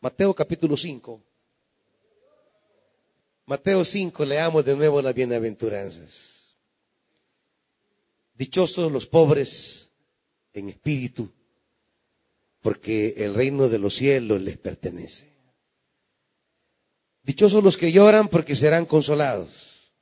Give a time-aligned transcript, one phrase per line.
[0.00, 1.22] Mateo capítulo 5.
[3.44, 6.56] Mateo 5, leamos de nuevo las bienaventuranzas.
[8.34, 9.90] Dichosos los pobres
[10.54, 11.30] en espíritu,
[12.62, 15.28] porque el reino de los cielos les pertenece.
[17.22, 19.92] Dichosos los que lloran, porque serán consolados.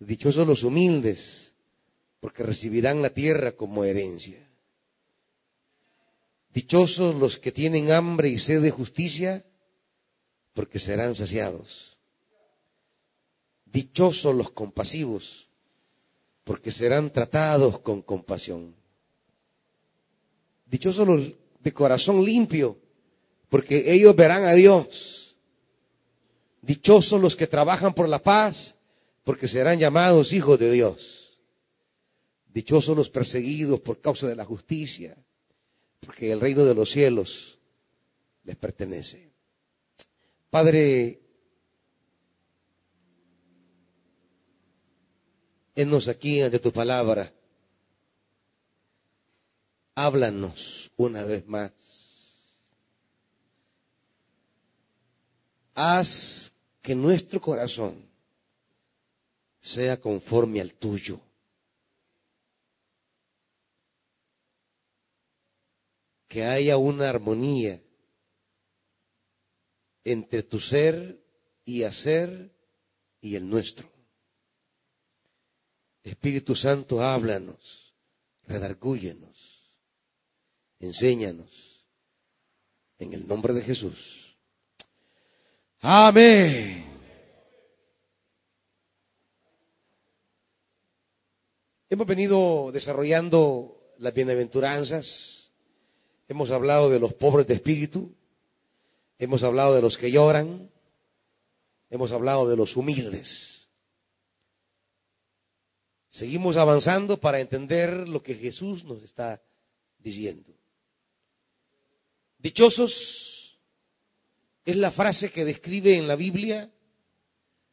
[0.00, 1.54] Dichosos los humildes,
[2.18, 4.47] porque recibirán la tierra como herencia.
[6.52, 9.44] Dichosos los que tienen hambre y sed de justicia,
[10.54, 11.98] porque serán saciados.
[13.66, 15.48] Dichosos los compasivos,
[16.44, 18.74] porque serán tratados con compasión.
[20.66, 22.78] Dichosos los de corazón limpio,
[23.48, 25.36] porque ellos verán a Dios.
[26.62, 28.76] Dichosos los que trabajan por la paz,
[29.24, 31.38] porque serán llamados hijos de Dios.
[32.52, 35.16] Dichosos los perseguidos por causa de la justicia,
[36.00, 37.58] porque el reino de los cielos
[38.44, 39.32] les pertenece.
[40.50, 41.20] Padre,
[45.74, 47.32] enos aquí ante tu palabra.
[49.94, 51.72] Háblanos una vez más.
[55.74, 56.52] Haz
[56.82, 58.08] que nuestro corazón
[59.60, 61.20] sea conforme al tuyo.
[66.28, 67.82] Que haya una armonía
[70.04, 71.20] entre tu ser
[71.64, 72.54] y hacer
[73.20, 73.90] y el nuestro.
[76.02, 77.94] Espíritu Santo, háblanos,
[78.46, 79.72] redargúyenos,
[80.78, 81.86] enséñanos,
[82.98, 84.36] en el nombre de Jesús.
[85.80, 86.84] Amén.
[91.90, 95.37] Hemos venido desarrollando las bienaventuranzas,
[96.28, 98.14] hemos hablado de los pobres de espíritu,
[99.18, 100.70] hemos hablado de los que lloran,
[101.90, 103.70] hemos hablado de los humildes.
[106.10, 109.42] Seguimos avanzando para entender lo que Jesús nos está
[109.98, 110.52] diciendo.
[112.38, 113.58] Dichosos
[114.64, 116.70] es la frase que describe en la Biblia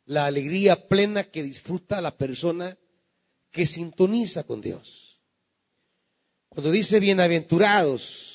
[0.06, 2.78] la alegría plena que disfruta la persona
[3.52, 5.20] que sintoniza con Dios.
[6.50, 8.35] Cuando dice bienaventurados,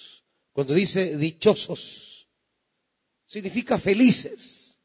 [0.52, 2.28] cuando dice dichosos,
[3.26, 4.80] significa felices.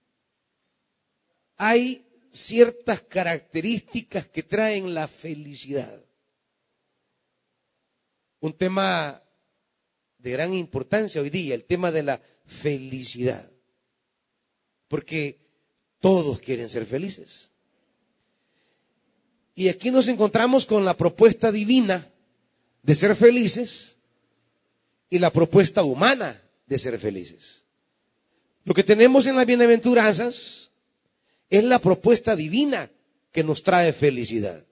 [1.58, 6.04] Hay ciertas características que traen la felicidad.
[8.40, 9.24] Un tema
[10.20, 13.52] de gran importancia hoy día, el tema de la felicidad.
[14.88, 15.40] Porque
[16.00, 17.52] todos quieren ser felices.
[19.56, 22.12] Y aquí nos encontramos con la propuesta divina
[22.84, 23.95] de ser felices
[25.10, 27.66] y la propuesta humana de ser felices.
[28.64, 30.72] Lo que tenemos en las bienaventuranzas
[31.50, 32.92] es la propuesta divina
[33.32, 34.66] que nos trae felicidad.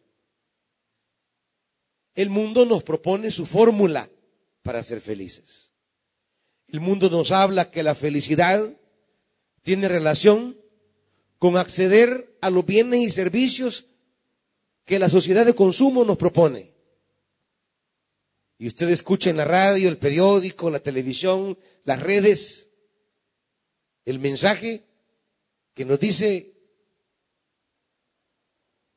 [2.15, 4.09] El mundo nos propone su fórmula
[4.61, 5.71] para ser felices.
[6.67, 8.73] El mundo nos habla que la felicidad
[9.61, 10.57] tiene relación
[11.37, 13.85] con acceder a los bienes y servicios
[14.85, 16.72] que la sociedad de consumo nos propone.
[18.63, 22.69] Y usted escucha en la radio, el periódico, la televisión, las redes,
[24.05, 24.85] el mensaje
[25.73, 26.53] que nos dice,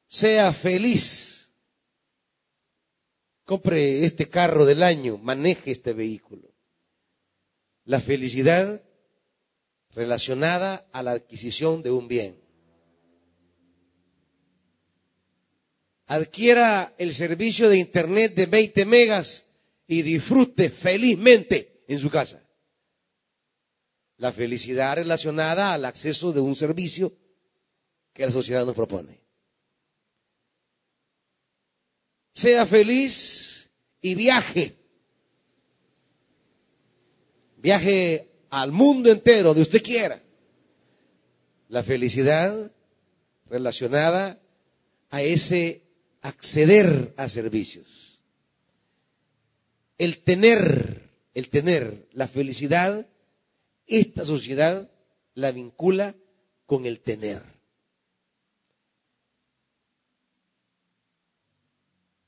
[0.06, 1.50] sea feliz,
[3.44, 6.55] compre este carro del año, maneje este vehículo.
[7.87, 8.84] La felicidad
[9.97, 12.41] relacionada a la adquisición de un bien.
[16.06, 19.46] Adquiera el servicio de Internet de 20 megas
[19.87, 22.43] y disfrute felizmente en su casa.
[24.19, 27.17] La felicidad relacionada al acceso de un servicio
[28.13, 29.21] que la sociedad nos propone.
[32.33, 33.71] Sea feliz
[34.01, 34.77] y viaje.
[37.59, 40.23] Viaje al mundo entero, de usted quiera.
[41.69, 42.73] La felicidad
[43.47, 44.41] relacionada
[45.11, 45.82] a ese
[46.23, 47.95] acceder a servicios.
[49.98, 53.06] El tener, el tener la felicidad,
[53.87, 54.90] esta sociedad
[55.34, 56.14] la vincula
[56.66, 57.43] con el tener.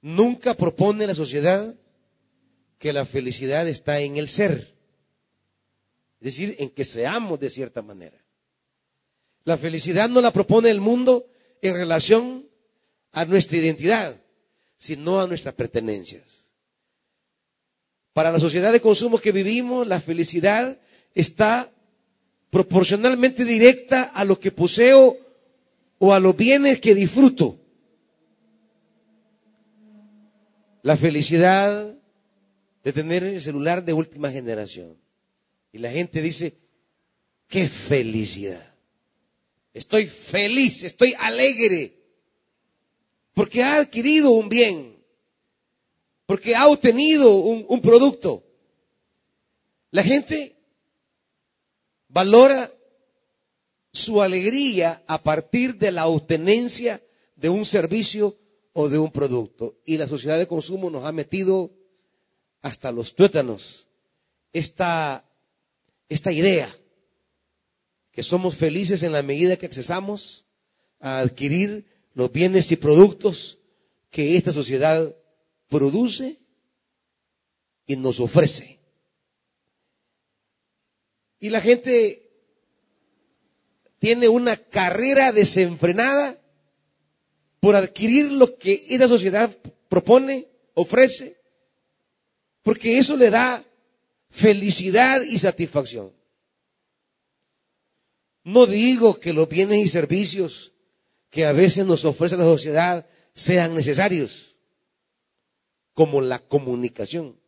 [0.01, 1.75] Nunca propone la sociedad
[2.79, 4.75] que la felicidad está en el ser,
[6.21, 8.25] es decir, en que seamos de cierta manera.
[9.45, 11.27] La felicidad no la propone el mundo
[11.61, 12.49] en relación
[13.13, 14.21] a nuestra identidad,
[14.77, 16.48] sino a nuestras pertenencias.
[18.19, 20.77] Para la sociedad de consumo que vivimos, la felicidad
[21.15, 21.71] está
[22.51, 25.17] proporcionalmente directa a lo que poseo
[26.01, 27.61] o a los bienes que disfruto.
[30.83, 31.97] La felicidad
[32.83, 34.97] de tener el celular de última generación.
[35.73, 36.57] Y la gente dice,
[37.47, 38.75] qué felicidad.
[39.73, 41.95] Estoy feliz, estoy alegre,
[43.33, 44.98] porque ha adquirido un bien,
[46.29, 48.45] porque ha obtenido un, producto.
[49.91, 50.59] La gente
[52.07, 52.71] valora
[53.95, 57.03] su alegría a partir de la obtenencia
[57.35, 58.39] de un servicio
[58.75, 59.79] o de un producto.
[59.87, 61.73] Y la sociedad de consumo nos ha metido
[62.61, 63.89] hasta los tuétanos
[64.53, 65.25] esta,
[66.11, 66.69] esta idea
[68.13, 70.45] que somos felices en la medida que accesamos
[71.01, 73.57] a adquirir los bienes y productos
[74.11, 75.15] que esta sociedad
[75.69, 76.39] produce
[77.87, 78.79] y nos ofrece.
[81.41, 82.29] Y la gente
[83.99, 86.39] tiene una carrera desenfrenada
[87.61, 89.51] por adquirir lo que esta sociedad
[89.89, 91.41] propone, ofrece,
[92.63, 93.65] porque eso le da
[94.31, 96.13] felicidad y satisfacción.
[98.45, 100.73] No digo que los bienes y servicios
[101.31, 104.48] que a veces nos ofrece la sociedad sean necesarios,
[105.99, 107.41] como la comunicación.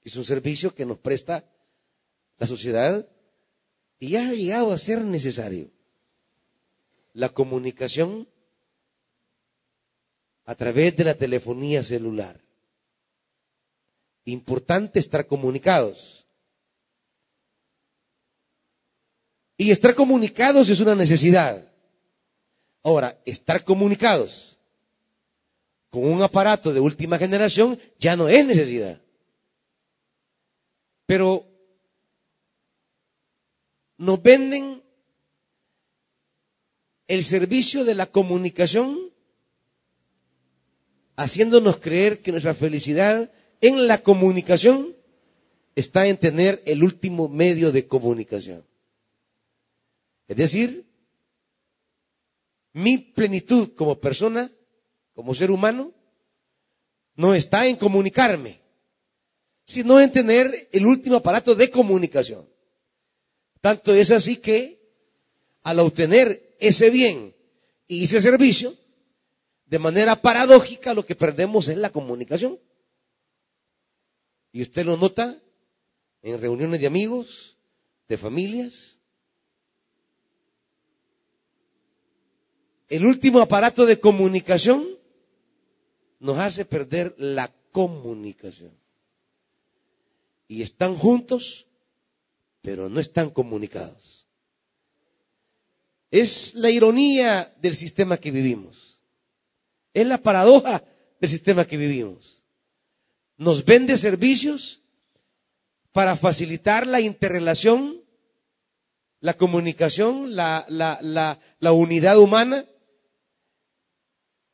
[0.00, 1.44] Es un servicio que nos presta
[2.38, 3.06] la sociedad
[3.98, 5.70] y ha llegado a ser necesario.
[7.12, 8.26] La comunicación
[10.46, 12.40] a través de la telefonía celular.
[14.24, 16.26] Importante estar comunicados.
[19.58, 21.70] Y estar comunicados es una necesidad.
[22.82, 24.53] Ahora, estar comunicados
[25.94, 29.00] con un aparato de última generación ya no es necesidad.
[31.06, 31.46] Pero
[33.96, 34.82] nos venden
[37.06, 39.12] el servicio de la comunicación
[41.14, 43.30] haciéndonos creer que nuestra felicidad
[43.60, 44.96] en la comunicación
[45.76, 48.66] está en tener el último medio de comunicación.
[50.26, 50.88] Es decir,
[52.72, 54.50] mi plenitud como persona,
[55.14, 55.92] como ser humano,
[57.16, 58.60] no está en comunicarme,
[59.64, 62.48] sino en tener el último aparato de comunicación.
[63.60, 64.80] Tanto es así que
[65.62, 67.34] al obtener ese bien
[67.86, 68.76] y ese servicio,
[69.66, 72.58] de manera paradójica lo que perdemos es la comunicación.
[74.52, 75.40] Y usted lo nota
[76.22, 77.56] en reuniones de amigos,
[78.08, 78.98] de familias.
[82.88, 84.86] El último aparato de comunicación
[86.20, 88.72] nos hace perder la comunicación.
[90.48, 91.66] Y están juntos
[92.64, 94.26] pero no están comunicados.
[96.10, 99.02] Es la ironía del sistema que vivimos.
[99.92, 100.82] Es la paradoja
[101.20, 102.42] del sistema que vivimos.
[103.36, 104.80] Nos vende servicios
[105.92, 108.00] para facilitar la interrelación,
[109.20, 112.64] la comunicación, la, la, la unidad humana,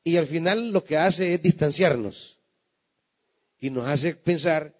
[0.05, 2.39] y al final lo que hace es distanciarnos
[3.61, 4.75] y nos hace pensar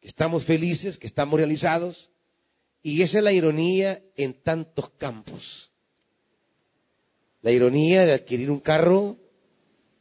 [0.00, 2.10] que estamos felices, que estamos realizados,
[2.82, 5.70] y esa es la ironía en tantos campos.
[7.40, 9.16] La ironía de adquirir un carro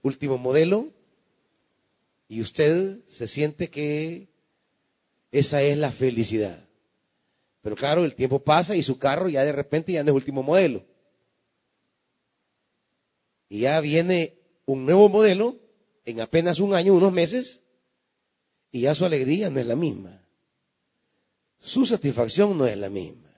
[0.01, 0.91] último modelo
[2.27, 4.29] y usted se siente que
[5.31, 6.67] esa es la felicidad.
[7.62, 10.43] Pero claro, el tiempo pasa y su carro ya de repente ya no es último
[10.43, 10.83] modelo.
[13.51, 14.34] Y ya viene
[14.65, 15.60] un nuevo modelo
[16.05, 17.62] en apenas un año, unos meses,
[18.72, 20.22] y ya su alegría no es la misma
[21.62, 23.29] su satisfacción no es la misma.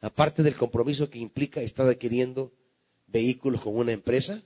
[0.00, 2.52] Aparte del compromiso que implica estar adquiriendo
[3.08, 4.40] vehículos con una empresa,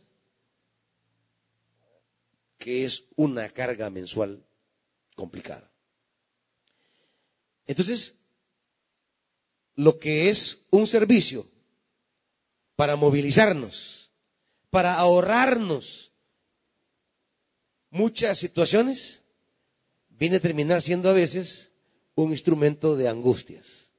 [2.56, 4.42] que es una carga mensual
[5.14, 5.70] complicada.
[7.66, 8.14] Entonces,
[9.74, 11.46] lo que es un servicio
[12.74, 13.97] para movilizarnos,
[14.70, 16.12] para ahorrarnos
[17.90, 19.22] muchas situaciones,
[20.10, 21.72] viene a terminar siendo a veces
[22.14, 23.92] un instrumento de angustias,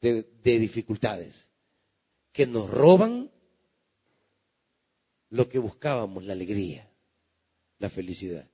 [0.00, 1.50] de, dificultades,
[2.32, 3.30] que nos roban
[5.30, 6.88] lo que buscábamos, la alegría,
[7.78, 8.48] la felicidad.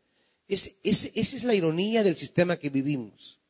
[0.49, 3.41] esa es la ironía del sistema que vivimos.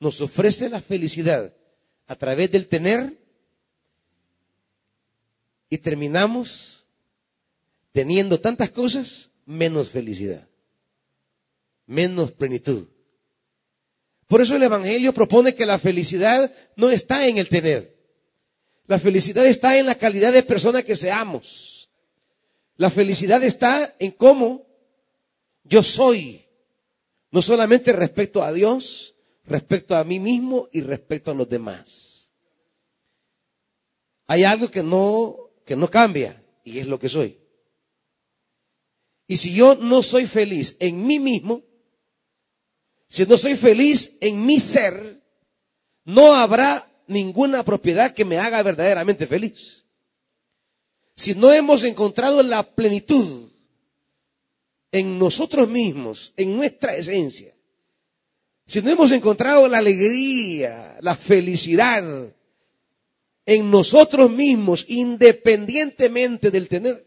[0.00, 1.54] Nos ofrece la felicidad
[2.06, 3.21] a través del tener
[5.72, 6.86] y terminamos
[7.92, 10.46] teniendo tantas cosas menos felicidad.
[11.86, 12.88] menos plenitud.
[14.26, 17.96] Por eso el Evangelio propone que la felicidad no está en el tener.
[18.86, 21.88] La felicidad está en la calidad de persona que seamos.
[22.76, 24.66] La felicidad está en cómo
[25.64, 26.44] yo soy.
[27.30, 29.14] No solamente respecto a Dios,
[29.46, 32.30] respecto a mí mismo y respecto a los demás.
[34.26, 37.38] Hay algo que no, que no cambia y es lo que soy.
[39.26, 41.62] Y si yo no soy feliz en mí mismo,
[43.08, 45.22] si no soy feliz en mi ser,
[46.04, 49.86] no habrá ninguna propiedad que me haga verdaderamente feliz.
[51.14, 53.50] Si no hemos encontrado la plenitud
[54.90, 57.54] en nosotros mismos, en nuestra esencia,
[58.66, 62.34] si no hemos encontrado la alegría, la felicidad
[63.46, 67.06] en nosotros mismos, independientemente del tener,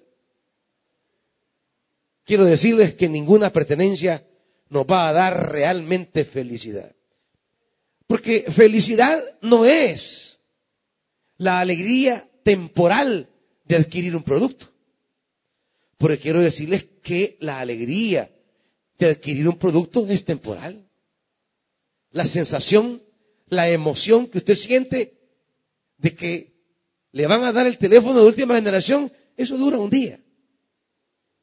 [2.24, 4.27] quiero decirles que ninguna pertenencia
[4.70, 6.96] nos va a dar realmente felicidad.
[8.08, 10.39] Porque felicidad no es
[11.38, 13.30] la alegría temporal
[13.65, 14.68] de adquirir un producto.
[15.98, 18.32] Porque quiero decirles que la alegría
[19.00, 20.88] de adquirir un producto es temporal.
[22.12, 23.01] La sensación,
[23.48, 25.14] la emoción que usted siente
[25.98, 26.54] de que
[27.12, 30.20] le van a dar el teléfono de última generación, eso dura un día.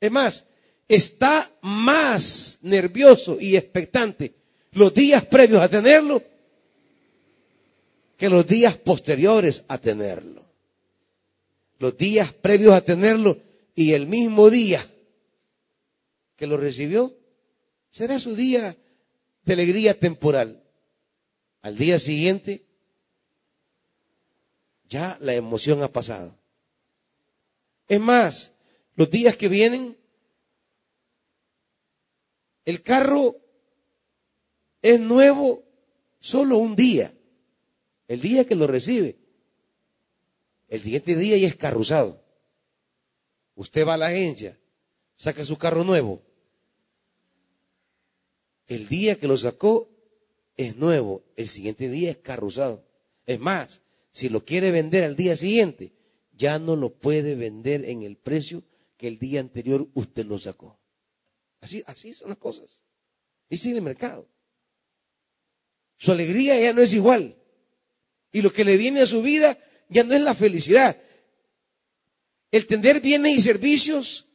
[0.01, 0.45] Es más,
[0.89, 4.35] está más nervioso y expectante
[4.73, 6.23] los días previos a tenerlo
[8.17, 10.45] que los días posteriores a tenerlo.
[11.79, 13.39] Los días previos a tenerlo
[13.75, 14.87] y el mismo día
[16.37, 17.17] que lo recibió
[17.91, 18.77] será su día
[19.45, 20.63] de alegría temporal.
[21.63, 22.65] Al día siguiente
[24.93, 26.39] ya la emoción ha pasado.
[27.89, 28.53] Es más,
[28.95, 29.97] los días que vienen
[32.67, 33.37] el carro
[34.83, 35.65] es nuevo
[36.21, 37.13] solo un día,
[38.07, 39.19] el día que lo recibe.
[40.69, 42.23] El siguiente día ya es carruzado.
[43.57, 44.59] Usted va a la agencia,
[45.15, 46.23] saca su carro nuevo.
[48.67, 49.91] El día que lo sacó
[50.57, 52.87] es nuevo, el siguiente día es carruzado.
[53.27, 53.82] Es más,
[54.13, 55.95] si lo quiere vender al día siguiente,
[56.33, 58.63] ya no lo puede vender en el precio
[58.97, 60.79] que el día anterior usted lo sacó.
[61.61, 62.83] Así, así son las cosas.
[63.49, 64.29] Dice en el mercado.
[65.97, 67.37] Su alegría ya no es igual.
[68.33, 70.97] Y lo que le viene a su vida ya no es la felicidad.
[72.51, 74.27] El tener bienes y servicios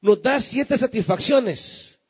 [0.00, 2.00] nos da ciertas satisfacciones,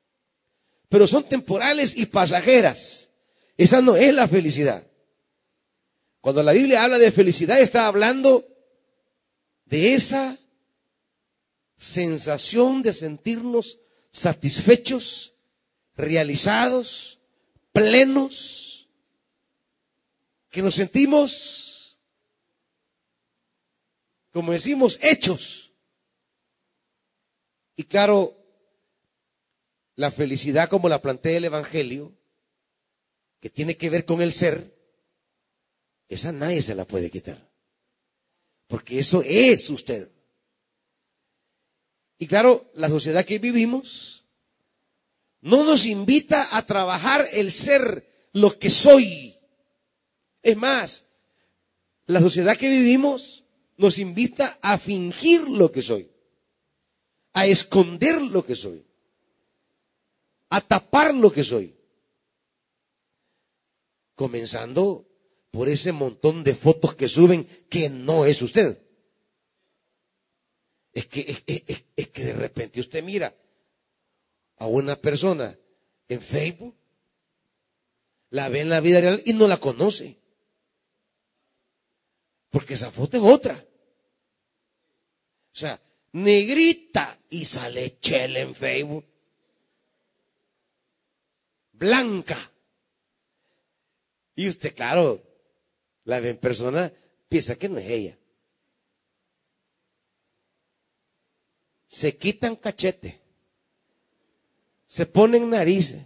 [0.88, 3.10] pero son temporales y pasajeras.
[3.56, 4.86] Esa no es la felicidad.
[6.22, 8.46] Cuando la Biblia habla de felicidad, está hablando
[9.64, 10.38] de esa
[11.76, 13.80] sensación de sentirnos
[14.12, 15.34] satisfechos,
[15.96, 17.18] realizados,
[17.72, 18.88] plenos,
[20.48, 21.98] que nos sentimos,
[24.30, 25.72] como decimos, hechos.
[27.74, 28.36] Y claro,
[29.96, 32.12] la felicidad como la plantea el Evangelio,
[33.40, 34.81] que tiene que ver con el ser,
[36.14, 37.50] esa nadie se la puede quitar.
[38.66, 40.10] Porque eso es usted.
[42.18, 44.24] Y claro, la sociedad que vivimos
[45.40, 49.36] no nos invita a trabajar el ser lo que soy.
[50.42, 51.04] Es más,
[52.06, 53.44] la sociedad que vivimos
[53.76, 56.10] nos invita a fingir lo que soy,
[57.32, 58.86] a esconder lo que soy,
[60.50, 61.74] a tapar lo que soy.
[64.14, 65.11] Comenzando
[65.52, 68.82] por ese montón de fotos que suben que no es usted.
[70.94, 73.36] Es que, es, que de repente usted mira
[74.56, 75.56] a una persona
[76.08, 76.74] en Facebook,
[78.30, 80.18] la ve en la vida real y no la conoce.
[82.48, 83.54] Porque esa foto es otra.
[85.52, 85.78] O sea,
[86.12, 89.04] negrita y sale chela en Facebook.
[91.72, 92.38] Blanca.
[94.34, 95.31] Y usted, claro,
[96.04, 96.92] la persona,
[97.28, 98.18] piensa que no es ella.
[101.92, 103.20] se quitan cachete,
[104.86, 106.02] se ponen narices,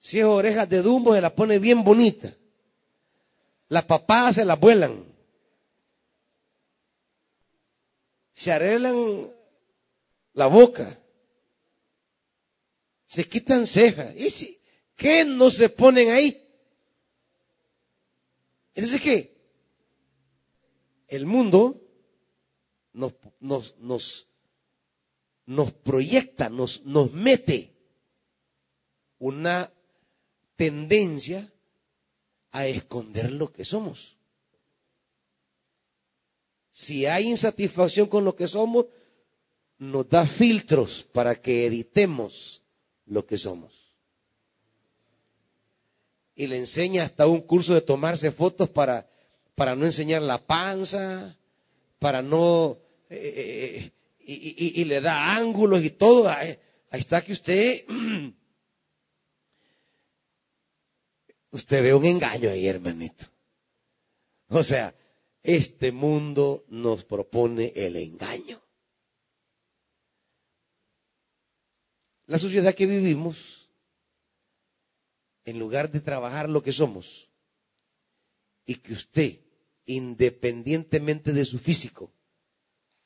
[0.00, 2.34] si es orejas de dumbo se la pone bien bonita,
[3.68, 5.04] las papadas se las vuelan,
[8.32, 9.32] se arreglan
[10.32, 10.98] la boca,
[13.06, 14.60] se quitan cejas, y si,
[14.96, 16.44] ¿qué no se ponen ahí?
[18.78, 19.36] Entonces, ¿qué?
[21.08, 21.82] El mundo
[22.92, 23.12] nos,
[25.82, 27.74] proyecta, nos mete
[29.18, 29.72] una
[30.54, 31.52] tendencia
[32.52, 34.16] a esconder lo que somos.
[36.70, 38.86] Si hay insatisfacción con lo que somos,
[39.78, 42.62] nos da filtros para que editemos
[43.06, 43.77] lo que somos.
[46.38, 49.10] Y le enseña hasta un curso de tomarse fotos para,
[49.56, 51.36] para no enseñar la panza,
[51.98, 52.78] para no...
[53.10, 53.92] Eh, eh,
[54.24, 56.28] y, le da ángulos y todo.
[56.28, 56.56] Ahí,
[56.90, 57.84] ahí está que usted...
[61.50, 63.24] Usted ve un engaño ahí, hermanito.
[64.48, 64.94] O sea,
[65.42, 68.62] este mundo nos propone el engaño.
[72.26, 73.57] La sociedad que vivimos,
[75.48, 77.30] en lugar de trabajar lo que somos,
[78.66, 79.40] y que usted,
[79.86, 82.12] independientemente de su físico,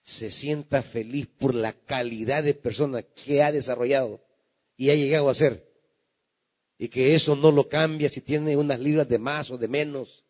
[0.02, 4.20] se sienta feliz por la calidad de persona que ha desarrollado
[4.76, 5.70] y ha llegado a ser,
[6.78, 10.24] y que eso no lo cambia si tiene unas libras de más o de menos,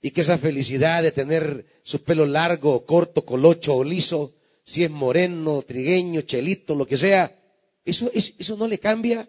[0.00, 4.34] y que esa felicidad de tener su pelo largo, corto, colocho o liso,
[4.64, 7.36] si es moreno, trigueño, chelito, lo que sea,
[7.84, 9.28] eso, eso, no le cambia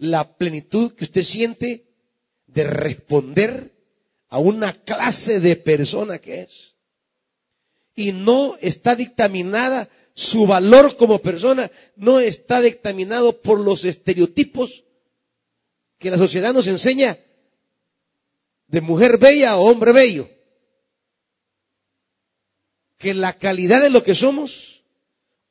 [0.00, 1.84] la plenitud que usted siente
[2.46, 3.74] de responder
[4.28, 6.74] a una clase de persona que es.
[7.94, 14.84] Y no está dictaminada su valor como persona, no está dictaminado por los estereotipos
[15.98, 17.18] que la sociedad nos enseña
[18.68, 20.30] de mujer bella o hombre bello.
[22.96, 24.82] Que la calidad de lo que somos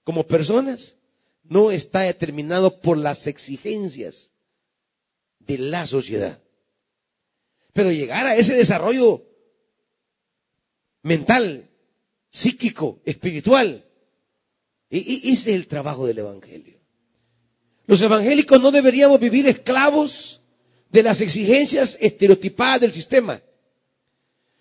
[0.04, 0.98] como personas
[1.44, 4.32] no está determinado por las exigencias
[5.50, 6.40] de la sociedad.
[7.74, 9.26] Pero llegar a ese desarrollo
[11.02, 11.68] mental,
[12.30, 13.84] psíquico, espiritual,
[14.92, 16.80] y, ese es el trabajo del Evangelio.
[17.88, 20.42] Los evangélicos no deberíamos vivir esclavos
[20.92, 23.42] de las exigencias estereotipadas del sistema.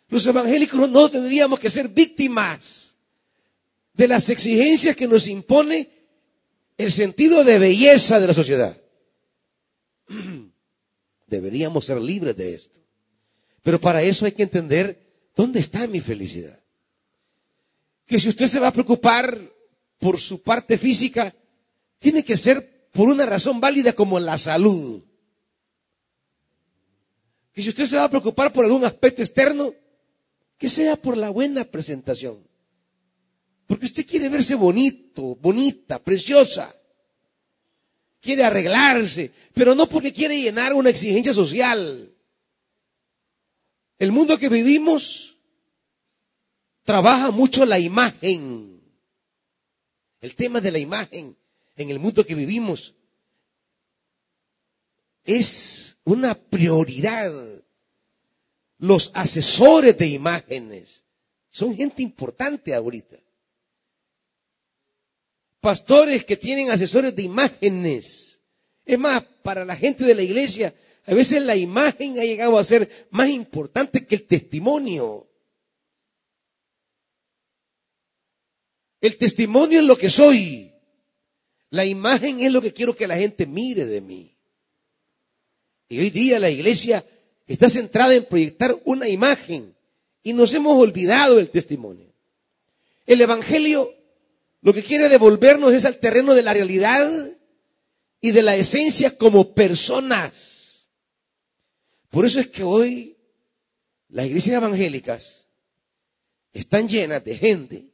[0.08, 2.96] Los evangélicos no tendríamos que ser víctimas
[3.92, 5.90] de las exigencias que nos impone
[6.78, 8.80] el sentido de belleza de la sociedad.
[11.28, 12.80] Deberíamos ser libres de esto.
[13.62, 16.58] Pero para eso hay que entender dónde está mi felicidad.
[18.06, 19.38] Que si usted se va a preocupar
[19.98, 21.34] por su parte física,
[21.98, 25.02] tiene que ser por una razón válida como la salud.
[27.52, 29.74] Que si usted se va a preocupar por algún aspecto externo,
[30.56, 32.48] que sea por la buena presentación.
[33.66, 36.74] Porque usted quiere verse bonito, bonita, preciosa.
[38.20, 42.12] Quiere arreglarse, pero no porque quiere llenar una exigencia social.
[43.98, 45.36] El mundo que vivimos
[46.82, 48.80] trabaja mucho la imagen.
[50.20, 51.36] El tema de la imagen
[51.76, 52.94] en el mundo que vivimos
[55.24, 57.32] es una prioridad.
[58.78, 61.04] Los asesores de imágenes
[61.50, 63.18] son gente importante ahorita
[65.68, 68.40] pastores que tienen asesores de imágenes.
[68.86, 70.72] Es más, para la gente de la iglesia,
[71.04, 75.28] a veces la imagen ha llegado a ser más importante que el testimonio.
[79.02, 80.72] El testimonio es lo que soy.
[81.68, 84.38] La imagen es lo que quiero que la gente mire de mí.
[85.90, 87.04] Y hoy día la iglesia
[87.46, 89.76] está centrada en proyectar una imagen
[90.22, 92.10] y nos hemos olvidado del testimonio.
[93.04, 93.97] El Evangelio
[94.60, 97.08] lo que quiere devolvernos es al terreno de la realidad
[98.20, 100.90] y de la esencia como personas.
[102.10, 103.16] Por eso es que hoy
[104.08, 105.48] las iglesias evangélicas
[106.52, 107.92] están llenas de gente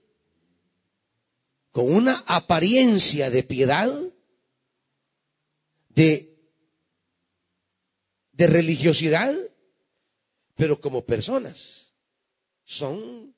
[1.71, 3.93] con una apariencia de piedad,
[5.89, 6.39] de,
[8.33, 9.35] de religiosidad,
[10.55, 11.93] pero como personas.
[12.65, 13.35] Son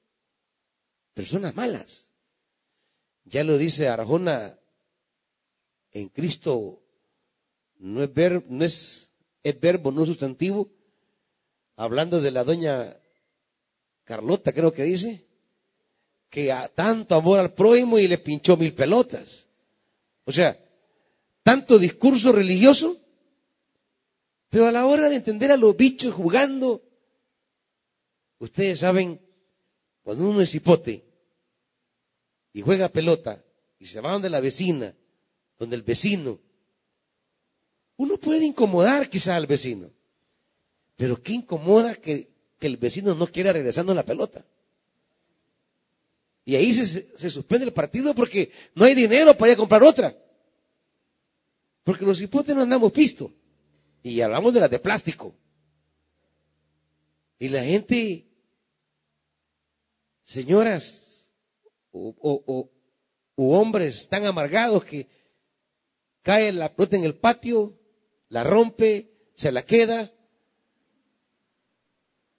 [1.14, 2.05] personas malas.
[3.26, 4.56] Ya lo dice Arjona,
[5.90, 6.80] en Cristo
[7.78, 9.10] no es, ver, no es,
[9.42, 10.70] es verbo, no es sustantivo,
[11.74, 12.96] hablando de la doña
[14.04, 15.26] Carlota, creo que dice,
[16.30, 19.48] que a tanto amor al prójimo y le pinchó mil pelotas.
[20.24, 20.56] O sea,
[21.42, 23.00] tanto discurso religioso,
[24.48, 26.82] pero a la hora de entender a los bichos jugando,
[28.38, 29.20] ustedes saben,
[30.02, 31.05] cuando uno es hipote,
[32.56, 33.44] y juega pelota
[33.78, 34.94] y se va donde la vecina,
[35.58, 36.40] donde el vecino,
[37.98, 39.90] uno puede incomodar quizá al vecino,
[40.96, 44.42] pero ¿qué incomoda que, el vecino no quiera regresando la pelota?
[46.46, 50.16] Y ahí se, suspende el partido porque no hay dinero para ir a comprar otra.
[51.84, 53.34] Porque los hipotes no andamos pisto.
[54.02, 55.34] Y hablamos de las de plástico.
[57.38, 58.26] Y la gente,
[60.22, 61.05] señoras
[61.96, 62.70] o,
[63.36, 65.08] hombres tan amargados que
[66.22, 67.78] cae la pelota en el patio,
[68.28, 70.12] la rompe, se la queda,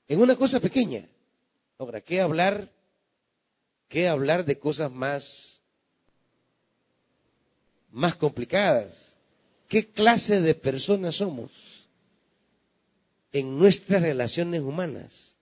[0.08, 1.08] en una cosa pequeña.
[1.78, 2.72] Ahora, ¿qué hablar?
[3.88, 5.63] ¿Qué hablar de cosas más,
[7.91, 9.17] más complicadas?
[9.67, 11.88] ¿Qué clase de personas somos
[13.32, 15.36] en nuestras relaciones humanas?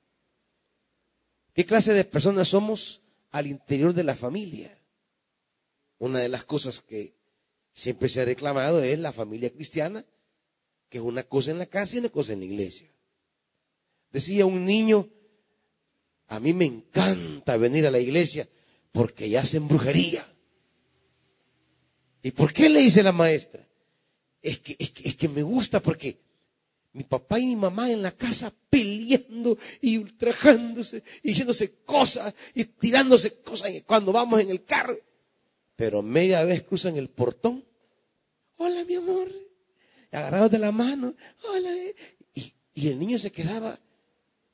[1.53, 3.01] ¿Qué clase de personas somos
[3.35, 4.77] al interior de la familia?
[5.97, 7.13] Una de las cosas que
[7.73, 10.05] siempre se ha reclamado es la familia cristiana,
[10.87, 12.89] que es una cosa en la casa y una cosa en la iglesia.
[14.11, 15.09] Decía un niño,
[16.27, 18.47] a mí me encanta venir a la iglesia
[18.93, 20.25] porque ya hacen brujería.
[22.23, 23.67] ¿Y por qué le dice la maestra?
[24.41, 26.21] Es que, es que, es que me gusta porque
[26.95, 32.65] mi papá y mi mamá en la casa peleando y ultrajándose y diciéndose cosas y
[32.65, 34.97] tirándose cosas cuando vamos en el carro.
[35.75, 37.63] Pero media vez cruzan el portón.
[38.57, 39.29] Hola, mi amor.
[40.11, 41.13] Agarrados de la mano.
[41.43, 41.69] Hola.
[42.33, 43.79] Y, y el niño se quedaba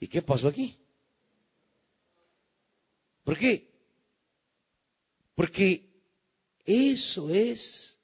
[0.01, 0.75] ¿Y qué pasó aquí?
[3.23, 3.69] ¿Por qué?
[5.35, 5.87] Porque
[6.65, 7.99] eso es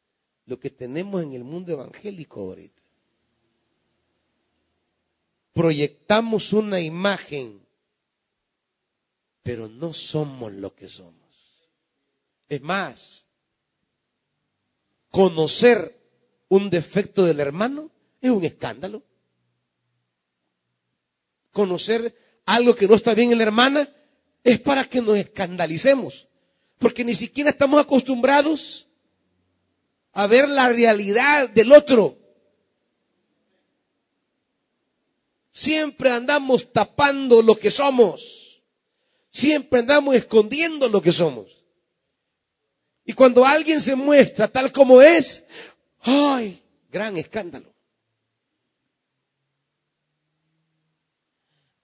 [0.46, 2.77] lo que tenemos en el mundo evangélico ahorita.
[5.58, 7.66] Proyectamos una imagen,
[9.44, 11.16] pero no somos lo que somos.
[12.48, 13.26] Es más,
[15.10, 16.00] conocer
[16.48, 17.92] un defecto del hermano
[18.22, 19.04] es un escándalo
[21.58, 22.16] conocer
[22.46, 23.90] algo que no está bien en la hermana,
[24.44, 26.28] es para que nos escandalicemos.
[26.78, 28.88] Porque ni siquiera estamos acostumbrados
[30.14, 32.16] a ver la realidad del otro.
[35.58, 38.62] Siempre andamos tapando lo que somos.
[39.32, 41.48] Siempre andamos escondiendo lo que somos.
[43.04, 45.44] Y cuando alguien se muestra tal como es,
[46.02, 46.62] ¡ay!
[46.92, 47.74] Gran escándalo.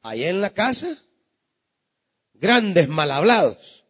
[0.04, 1.02] allá en la casa,
[2.34, 3.86] grandes mal hablados.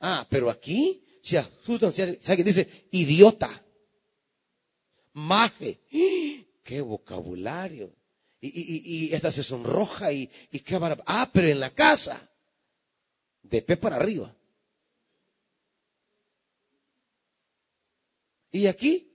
[0.00, 2.88] Ah, pero aquí se asustan, ¿sabe que dice?
[2.92, 3.50] Idiota,
[5.12, 5.80] maje,
[6.62, 7.97] qué vocabulario.
[8.40, 11.02] Y, esta se sonroja y, y qué barba.
[11.06, 12.30] Ah, pero en la casa,
[13.42, 14.34] de pe para arriba.
[18.50, 19.12] Y aquí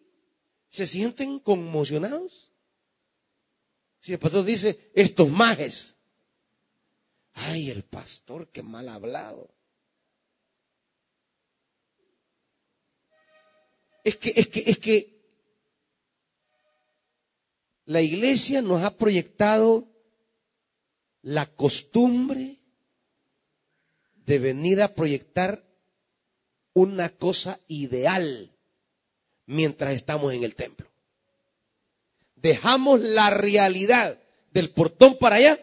[0.70, 2.52] se sienten conmocionados.
[4.02, 5.94] Si el pastor dice, estos majes,
[7.34, 9.50] Ay, el pastor, qué mal hablado.
[14.04, 15.23] Es que, es que, es que
[17.86, 19.88] la iglesia nos ha proyectado
[21.22, 22.58] la costumbre
[24.26, 25.66] de venir a proyectar
[26.74, 28.58] una cosa ideal
[29.46, 30.90] mientras estamos en el templo.
[32.36, 34.20] Dejamos la realidad
[34.52, 35.60] del portón para allá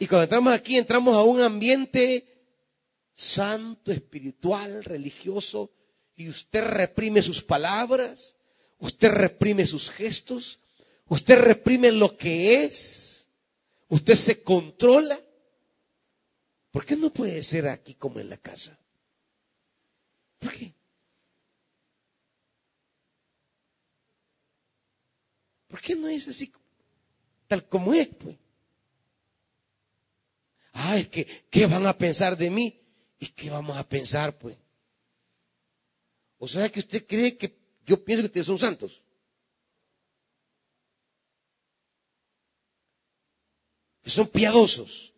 [0.00, 2.26] y cuando entramos aquí, entramos a un ambiente
[3.12, 5.70] santo, espiritual, religioso,
[6.16, 8.34] y usted reprime sus palabras,
[8.78, 10.58] usted reprime sus gestos,
[11.10, 13.28] usted reprime lo que es,
[13.88, 15.20] usted se controla.
[16.70, 18.78] ¿Por qué no puede ser aquí como en la casa?
[20.38, 20.72] ¿Por qué?
[25.68, 26.52] ¿Por qué no es así
[27.46, 28.36] tal como es, pues?
[30.72, 32.80] Ah, es que, ¿qué van a pensar de mí?
[33.18, 34.56] ¿Y qué vamos a pensar, pues?
[36.38, 38.99] O sea que usted cree que yo pienso que ustedes son santos.
[44.02, 45.12] Que son piadosos.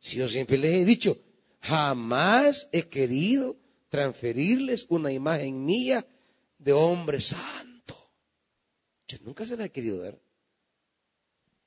[0.00, 1.18] Si yo siempre les he dicho,
[1.60, 3.56] jamás he querido
[3.88, 6.06] transferirles una imagen mía
[6.58, 7.94] de hombre santo.
[9.08, 10.18] Yo nunca se la he querido dar.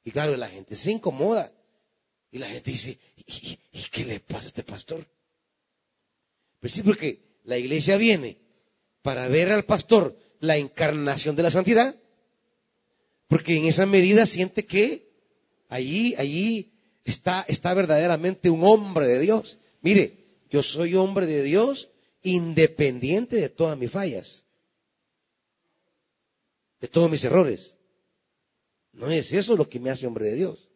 [0.03, 1.51] Y claro, la gente se incomoda.
[2.31, 3.57] Y la gente dice, ¿y,
[3.91, 5.05] qué le pasa a este pastor?
[6.59, 8.37] Pues sí, porque la iglesia viene
[9.01, 11.95] para ver al pastor la encarnación de la santidad,
[13.27, 15.09] porque en esa medida siente que
[15.69, 16.71] allí, allí
[17.03, 19.59] está, está verdaderamente un hombre de Dios.
[19.81, 21.89] Mire, yo soy hombre de Dios
[22.23, 24.45] independiente de todas mis fallas,
[26.79, 27.77] de todos mis errores.
[28.93, 30.69] No es eso lo que me hace hombre de Dios.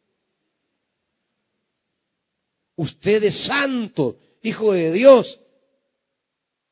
[2.76, 5.40] Usted es santo, hijo de Dios.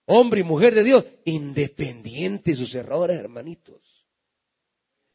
[0.05, 3.88] hombre y mujer de Dios, independiente de sus errores, hermanitos.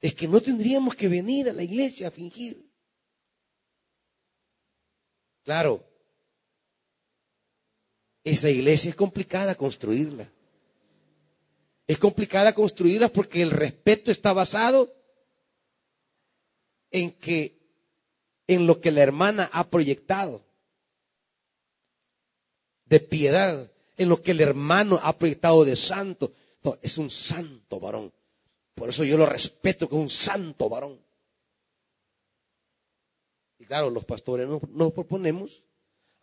[0.04, 2.62] Es que no tendríamos que venir a la iglesia a fingir.
[5.42, 5.82] Claro,
[8.22, 10.30] esa iglesia es complicada construirla.
[11.86, 14.94] Es complicada construirla porque el respeto está basado
[16.90, 17.58] en que
[18.46, 20.44] en lo que la hermana ha proyectado
[22.84, 26.30] de piedad, en lo que el hermano ha proyectado de santo.
[26.82, 28.12] Es un santo varón.
[28.74, 30.98] Por eso yo lo respeto como un santo varón.
[33.58, 35.64] Y claro, los pastores nos, nos proponemos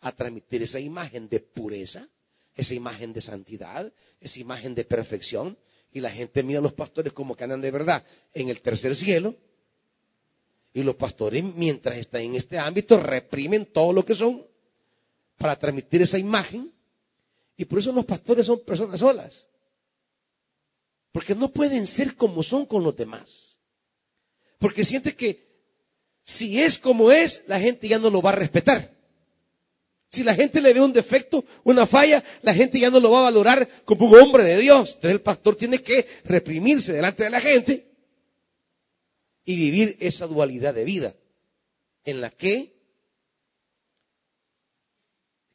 [0.00, 2.08] a transmitir esa imagen de pureza,
[2.54, 5.56] esa imagen de santidad, esa imagen de perfección.
[5.92, 8.94] Y la gente mira a los pastores como que andan de verdad en el tercer
[8.94, 9.34] cielo.
[10.74, 14.46] Y los pastores, mientras están en este ámbito, reprimen todo lo que son
[15.36, 16.72] para transmitir esa imagen.
[17.56, 19.48] Y por eso los pastores son personas solas.
[21.12, 23.60] Porque no pueden ser como son con los demás.
[24.58, 25.52] Porque siente que
[26.24, 28.92] si es como es, la gente ya no lo va a respetar.
[30.08, 33.20] Si la gente le ve un defecto, una falla, la gente ya no lo va
[33.20, 34.90] a valorar como un hombre de Dios.
[34.90, 37.86] Entonces el pastor tiene que reprimirse delante de la gente
[39.44, 41.14] y vivir esa dualidad de vida
[42.04, 42.74] en la que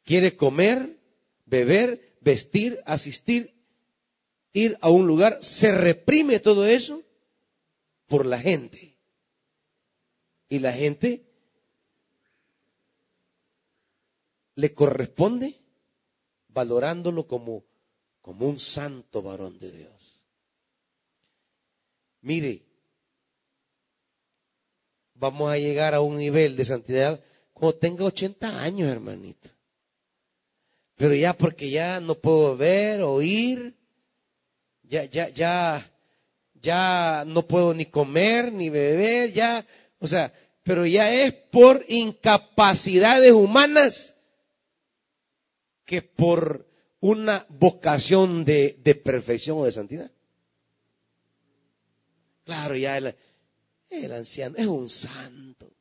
[0.04, 0.98] quiere comer,
[1.46, 3.54] beber, vestir, asistir,
[4.58, 7.02] ir a un lugar, se reprime todo eso
[8.06, 8.96] por la gente.
[10.48, 11.24] Y la gente
[14.54, 15.54] le corresponde
[16.48, 17.64] valorándolo como,
[18.20, 20.22] como un santo varón de Dios.
[22.22, 22.62] Mire,
[25.14, 29.50] vamos a llegar a un nivel de santidad cuando tenga 80 años, hermanito.
[30.96, 33.77] Pero ya porque ya no puedo ver, oír,
[34.88, 35.90] ya, ya, ya,
[36.54, 39.64] ya no puedo ni comer, ni beber, ya,
[39.98, 44.16] o sea, pero ya es por incapacidades humanas
[45.84, 46.68] que por
[47.00, 50.10] una vocación de, perfección o de santidad.
[52.44, 53.14] Claro, ya el,
[53.90, 55.72] el anciano es un santo.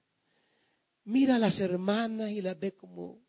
[1.05, 3.21] Mira a las hermanas y las ve como,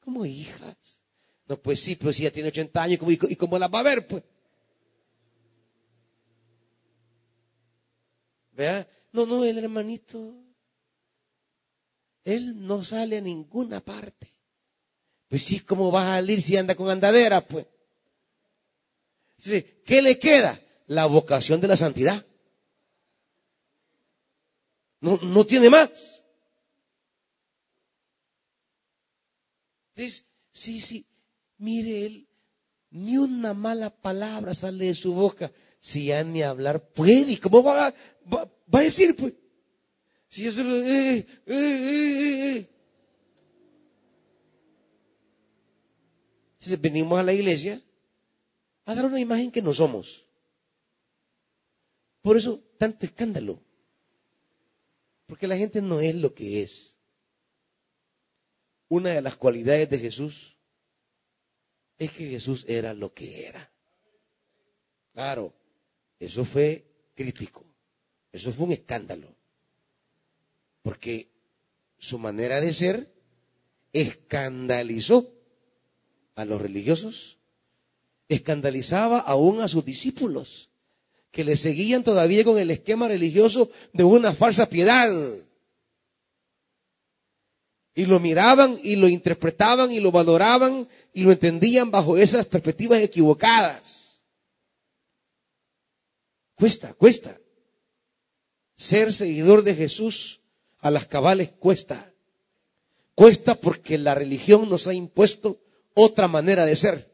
[0.00, 1.02] como hijas.
[1.46, 3.84] No, pues sí, pues si ya tiene 80 años, ¿y, y cómo las va a
[3.84, 4.06] ver?
[4.06, 4.22] Pues.
[9.12, 10.34] No, no, el hermanito,
[12.24, 14.28] él no sale a ninguna parte.
[15.28, 17.40] Pues sí, ¿cómo va a salir si anda con andadera?
[17.40, 17.66] Pues.
[19.84, 20.60] ¿Qué le queda?
[20.86, 22.24] La vocación de la santidad.
[25.00, 26.24] No, no tiene más.
[29.94, 31.06] Dice, sí, sí,
[31.58, 32.28] mire él,
[32.90, 35.52] ni una mala palabra sale de su boca.
[35.84, 37.92] Si ya ni hablar puede, ¿cómo va,
[38.32, 39.14] va, a decir?
[39.14, 39.34] Pues,
[40.30, 42.70] si eso, eh, eh, eh,
[46.58, 47.82] eh venimos a la iglesia
[48.86, 50.24] a dar una imagen que no somos.
[52.22, 53.60] Por eso, tanto escándalo.
[55.26, 56.96] Porque la gente no es lo que es.
[58.88, 60.56] Una de las cualidades de Jesús
[61.98, 63.70] es que Jesús era lo que era.
[65.12, 65.52] Claro,
[66.20, 67.64] eso fue crítico.
[68.32, 69.28] Eso fue un escándalo.
[70.82, 71.28] Porque
[71.98, 73.14] su manera de ser
[73.92, 75.30] escandalizó
[76.34, 77.38] a los religiosos,
[78.28, 80.70] escandalizaba aún a sus discípulos,
[81.30, 85.10] que le seguían todavía con el esquema religioso de una falsa piedad.
[87.94, 93.00] Y lo miraban y lo interpretaban y lo valoraban y lo entendían bajo esas perspectivas
[93.00, 94.03] equivocadas.
[96.56, 97.38] Cuesta, cuesta.
[98.76, 100.40] Ser seguidor de Jesús
[100.80, 102.12] a las cabales cuesta.
[103.14, 105.60] Cuesta porque la religión nos ha impuesto
[105.94, 107.10] otra manera de ser.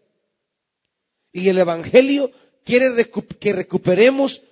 [1.33, 2.33] Y el Evangelio
[2.65, 4.43] quiere que recuperemos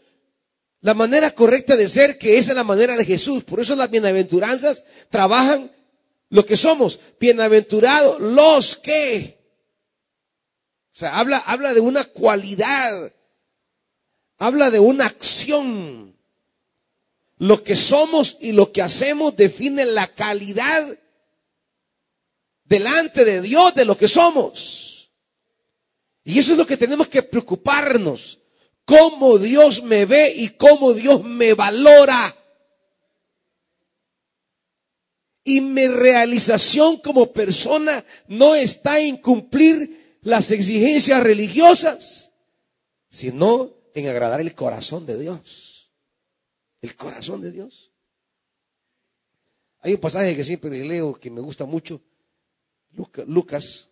[0.81, 3.43] la manera correcta de ser, que es la manera de Jesús.
[3.45, 5.73] Por eso las bienaventuranzas trabajan
[6.29, 7.01] lo que somos.
[7.19, 9.39] Bienaventurados los que.
[10.93, 13.13] O sea, habla, habla de una cualidad.
[14.39, 16.17] Habla de una acción.
[17.39, 20.99] Lo que somos y lo que hacemos define la calidad
[22.65, 25.11] delante de Dios de lo que somos.
[26.25, 28.39] Y eso es lo que tenemos que preocuparnos.
[28.85, 32.37] Cómo Dios me ve y cómo Dios me valora.
[35.45, 42.33] Y mi realización como persona no está en cumplir las exigencias religiosas,
[43.09, 45.93] sino en agradar el corazón de Dios.
[46.81, 47.93] El corazón de Dios.
[49.81, 52.01] Hay un pasaje que siempre leo que me gusta mucho,
[53.27, 53.89] Lucas.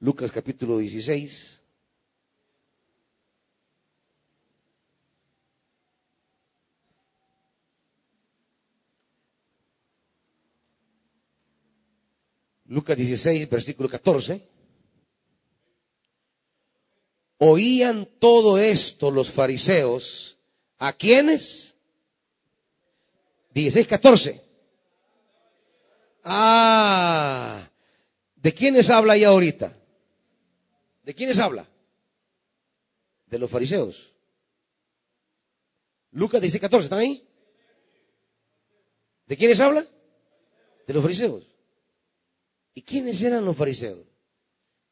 [0.00, 1.61] Lucas capítulo 16.
[12.72, 14.48] Lucas 16, versículo 14.
[17.36, 20.38] Oían todo esto los fariseos.
[20.78, 21.76] ¿A quiénes?
[23.52, 24.42] 16, 14.
[26.24, 27.68] Ah,
[28.36, 29.76] ¿de quiénes habla ya ahorita?
[31.02, 31.68] ¿De quiénes habla?
[33.26, 34.14] De los fariseos.
[36.12, 37.28] Lucas 16, 14, ¿están ahí?
[39.26, 39.86] ¿De quiénes habla?
[40.86, 41.51] De los fariseos.
[42.74, 44.06] ¿Y quiénes eran los fariseos?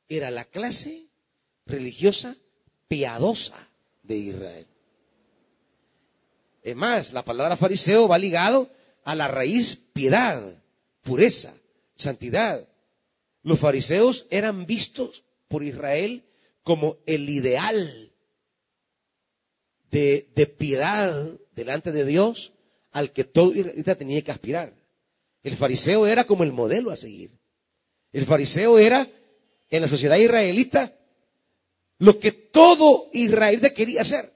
[0.08, 1.08] Era la clase
[1.66, 2.36] religiosa
[2.88, 3.70] piadosa
[4.02, 4.66] de Israel.
[6.62, 8.68] Es más, la palabra fariseo va ligado
[9.04, 10.62] a la raíz piedad,
[11.02, 11.54] pureza,
[11.96, 12.68] santidad.
[13.42, 16.24] Los fariseos eran vistos por Israel
[16.62, 18.12] como el ideal
[19.90, 22.52] de, de piedad delante de Dios
[22.92, 24.74] al que todo israelita tenía que aspirar.
[25.42, 27.39] El fariseo era como el modelo a seguir.
[28.12, 29.08] El fariseo era,
[29.70, 30.94] en la sociedad israelita,
[31.98, 34.32] lo que todo israelita quería hacer.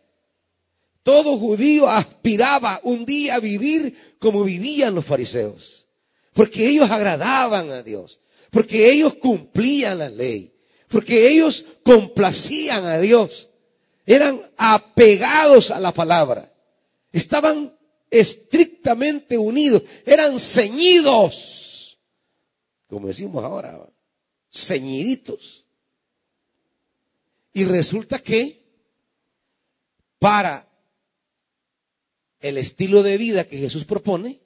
[1.02, 5.88] Todo judío aspiraba un día a vivir como vivían los fariseos.
[6.32, 8.20] Porque ellos agradaban a Dios.
[8.50, 10.54] Porque ellos cumplían la ley.
[10.88, 13.48] Porque ellos complacían a Dios.
[14.06, 16.52] Eran apegados a la palabra.
[17.12, 17.76] Estaban
[18.10, 19.82] estrictamente unidos.
[20.06, 21.63] Eran ceñidos
[22.94, 23.84] como decimos ahora,
[24.52, 25.66] ceñiditos.
[27.52, 28.62] Y resulta que
[30.20, 30.68] para
[32.38, 34.40] el estilo de vida que Jesús propone,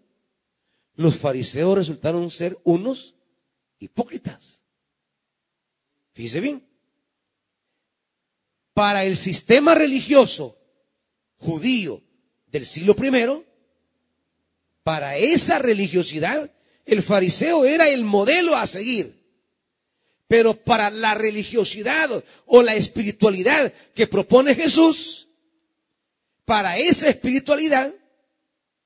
[0.94, 3.14] los fariseos resultaron ser unos
[3.78, 4.62] hipócritas.
[6.14, 6.66] Fíjese bien.
[8.72, 10.58] Para el sistema religioso
[11.36, 12.02] judío
[12.46, 13.44] del siglo I,
[14.82, 16.50] para esa religiosidad,
[16.88, 19.14] el fariseo era el modelo a seguir.
[20.26, 22.10] Pero para la religiosidad
[22.46, 25.28] o la espiritualidad que propone Jesús,
[26.46, 27.94] para esa espiritualidad,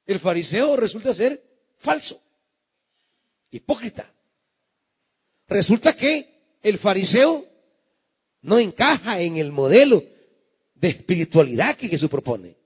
[0.05, 1.43] el fariseo resulta ser
[1.79, 2.21] falso,
[3.53, 4.13] hipócrita.
[5.47, 7.47] Resulta que el fariseo
[8.43, 10.03] no encaja en el modelo
[10.75, 12.57] de espiritualidad que Jesús propone,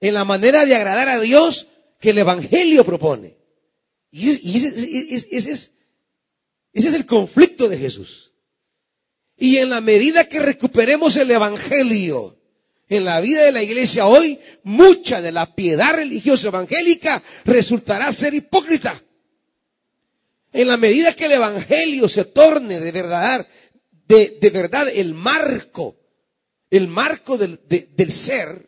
[0.00, 1.68] en la manera de agradar a Dios
[1.98, 3.45] que el Evangelio propone.
[4.10, 4.68] Y, ese,
[5.08, 5.70] es, ese
[6.72, 8.32] es el conflicto de Jesús.
[9.36, 12.36] Y en la medida que recuperemos el Evangelio
[12.88, 18.34] en la vida de la iglesia hoy, mucha de la piedad religiosa evangélica resultará ser
[18.34, 19.02] hipócrita.
[20.52, 23.46] En la medida que el Evangelio se torne de verdad,
[24.06, 25.96] de, de verdad el marco,
[26.70, 28.65] el marco del, del ser,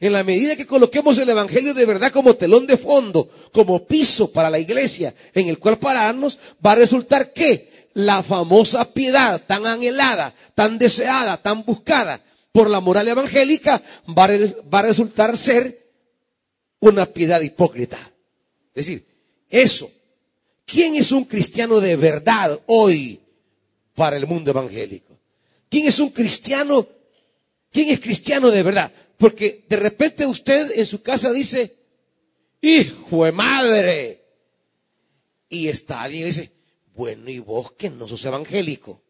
[0.00, 4.30] en la medida que coloquemos el Evangelio de verdad como telón de fondo, como piso
[4.30, 9.66] para la iglesia en el cual pararnos, va a resultar que la famosa piedad tan
[9.66, 13.82] anhelada, tan deseada, tan buscada por la moral evangélica,
[14.16, 15.90] va a, resultar ser
[16.80, 17.98] una piedad hipócrita.
[18.74, 19.06] Es decir,
[19.50, 19.90] eso.
[20.64, 23.18] ¿Quién es un cristiano de verdad hoy
[23.94, 25.18] para el mundo evangélico?
[25.68, 26.86] ¿Quién es un cristiano?
[27.70, 28.92] ¿Quién es cristiano de verdad?
[29.16, 31.76] Porque de repente usted en su casa dice,
[32.60, 34.24] hijo de madre.
[35.48, 36.52] Y está alguien y dice,
[36.94, 39.02] bueno, ¿y vos que no sos evangélico?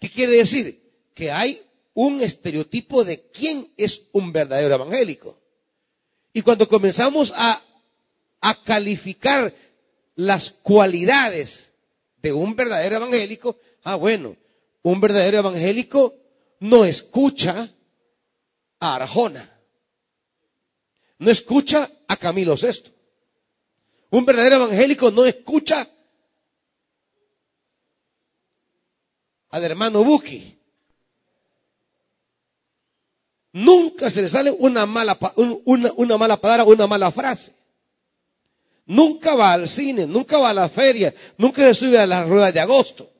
[0.00, 0.82] ¿Qué quiere decir?
[1.14, 1.62] Que hay
[1.94, 5.40] un estereotipo de quién es un verdadero evangélico.
[6.32, 7.62] Y cuando comenzamos a,
[8.40, 9.54] a calificar
[10.16, 11.72] las cualidades
[12.20, 14.36] de un verdadero evangélico, ah, bueno,
[14.82, 16.14] un verdadero evangélico
[16.64, 17.70] no escucha
[18.80, 19.50] a Arjona.
[21.18, 22.90] No escucha a Camilo VI.
[24.10, 25.86] Un verdadero evangélico no escucha
[29.50, 30.58] al hermano Buki.
[33.52, 35.18] Nunca se le sale una mala,
[35.66, 37.54] una, una mala palabra, una mala frase.
[38.86, 42.54] Nunca va al cine, nunca va a la feria, nunca se sube a las ruedas
[42.54, 43.10] de agosto.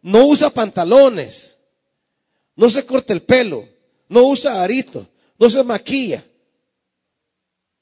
[0.00, 1.59] No usa pantalones,
[2.56, 3.68] no se corta el pelo,
[4.08, 5.06] no usa aritos,
[5.38, 6.24] no se maquilla.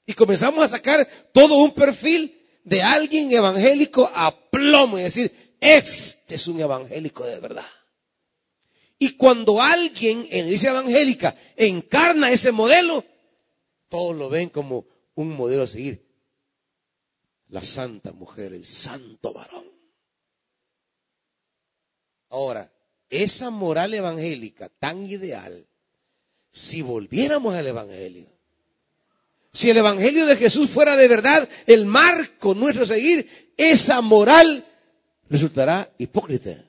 [0.06, 6.34] Y comenzamos a sacar todo un perfil de alguien evangélico a plomo y decir, este
[6.34, 7.66] es un evangélico de verdad.
[8.98, 13.04] Y cuando alguien en la iglesia evangélica encarna ese modelo,
[13.88, 16.06] todos lo ven como un modelo a seguir.
[17.48, 19.64] La santa mujer, el santo varón.
[22.28, 22.70] Ahora,
[23.10, 25.66] esa moral evangélica tan ideal,
[26.50, 28.26] si volviéramos al Evangelio,
[29.52, 34.66] si el Evangelio de Jesús fuera de verdad el marco nuestro a seguir, esa moral
[35.28, 36.64] resultará hipócrita.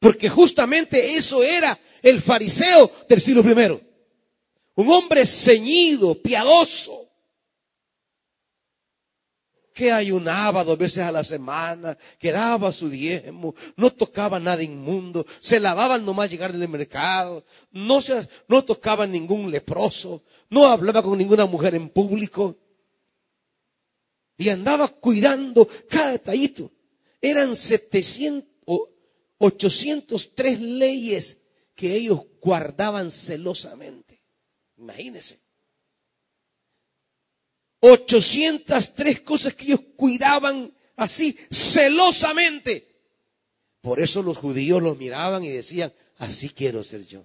[0.00, 3.80] Porque justamente eso era el fariseo del siglo primero.
[4.74, 7.05] Un hombre ceñido, piadoso,
[9.76, 15.26] que ayunaba dos veces a la semana, que daba su diezmo, no tocaba nada inmundo,
[15.38, 21.02] se lavaba al nomás llegar del mercado, no, se, no tocaba ningún leproso, no hablaba
[21.02, 22.56] con ninguna mujer en público
[24.38, 26.70] y andaba cuidando cada detallito.
[27.20, 28.48] Eran 700,
[29.36, 31.38] 803 leyes
[31.74, 34.22] que ellos guardaban celosamente.
[34.78, 35.45] Imagínense.
[37.80, 42.88] 803 cosas que ellos cuidaban así celosamente.
[43.80, 47.24] Por eso los judíos los miraban y decían, así quiero ser yo.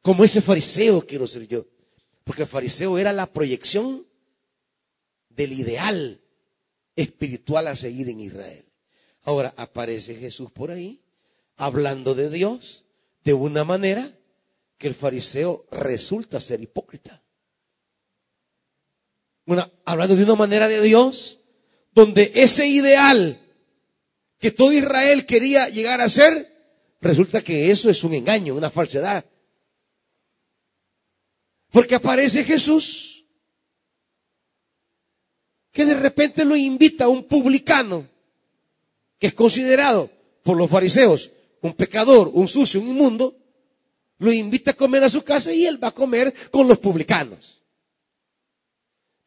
[0.00, 1.66] Como ese fariseo quiero ser yo.
[2.24, 4.06] Porque el fariseo era la proyección
[5.28, 6.20] del ideal
[6.96, 8.64] espiritual a seguir en Israel.
[9.22, 11.02] Ahora aparece Jesús por ahí,
[11.56, 12.84] hablando de Dios
[13.24, 14.18] de una manera
[14.78, 17.22] que el fariseo resulta ser hipócrita.
[19.84, 21.38] Hablando de una manera de Dios,
[21.92, 23.40] donde ese ideal
[24.38, 29.24] que todo Israel quería llegar a ser, resulta que eso es un engaño, una falsedad.
[31.70, 33.24] Porque aparece Jesús
[35.72, 38.08] que de repente lo invita a un publicano,
[39.18, 40.10] que es considerado
[40.42, 41.30] por los fariseos
[41.60, 43.36] un pecador, un sucio, un inmundo,
[44.18, 47.57] lo invita a comer a su casa y él va a comer con los publicanos.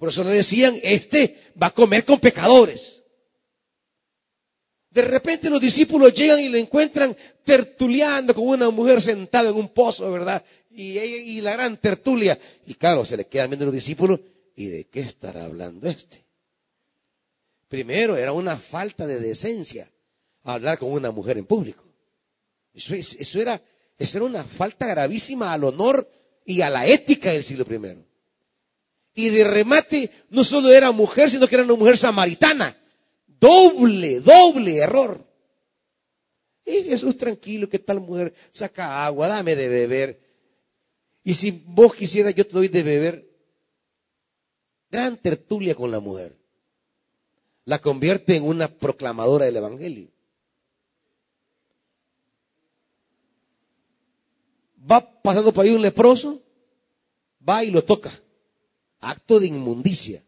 [0.02, 3.04] Por eso le decían, este va a comer con pecadores.
[4.90, 9.70] De repente los discípulos llegan y le encuentran tertuliando con una mujer sentada en un
[9.70, 10.44] pozo, ¿verdad?
[10.72, 12.40] Y, y la gran tertulia.
[12.66, 14.20] Y claro, se le quedan viendo los discípulos,
[14.56, 16.26] ¿y de qué estará hablando este?
[17.68, 19.88] Primero, era una falta de decencia
[20.42, 21.86] hablar con una mujer en público.
[22.74, 22.96] Eso,
[23.40, 23.62] era,
[24.00, 26.10] eso era una falta gravísima al honor
[26.44, 28.11] y a la ética del siglo I.
[29.14, 32.78] Y de remate, no solo era mujer, sino que era una mujer samaritana.
[33.28, 35.26] Doble, doble error.
[36.66, 40.22] Y Jesús tranquilo, que tal mujer saca agua, dame de beber.
[41.24, 43.30] Y si vos quisieras, yo te doy de beber.
[44.90, 46.42] Gran tertulia con la mujer
[47.66, 50.10] la convierte en una proclamadora del Evangelio.
[54.90, 56.42] Va pasando por ahí un leproso,
[57.48, 58.12] va y lo toca.
[59.02, 60.24] Acto de inmundicia.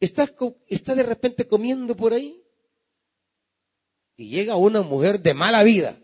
[0.00, 0.32] Está,
[0.68, 2.42] está de repente comiendo por ahí
[4.16, 5.98] y llega una mujer de mala vida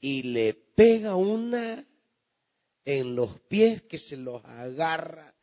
[0.00, 1.84] y le pega una
[2.84, 5.34] en los pies que se los agarra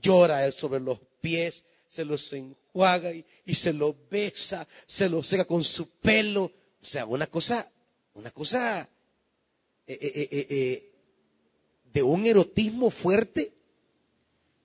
[0.00, 5.62] llora sobre los pies, se los enjuaga y, se los besa, se los seca con
[5.62, 6.44] su pelo.
[6.44, 7.70] O sea, una cosa,
[8.14, 8.88] una cosa
[9.86, 10.91] eh, eh, eh,
[11.92, 13.52] de un erotismo fuerte,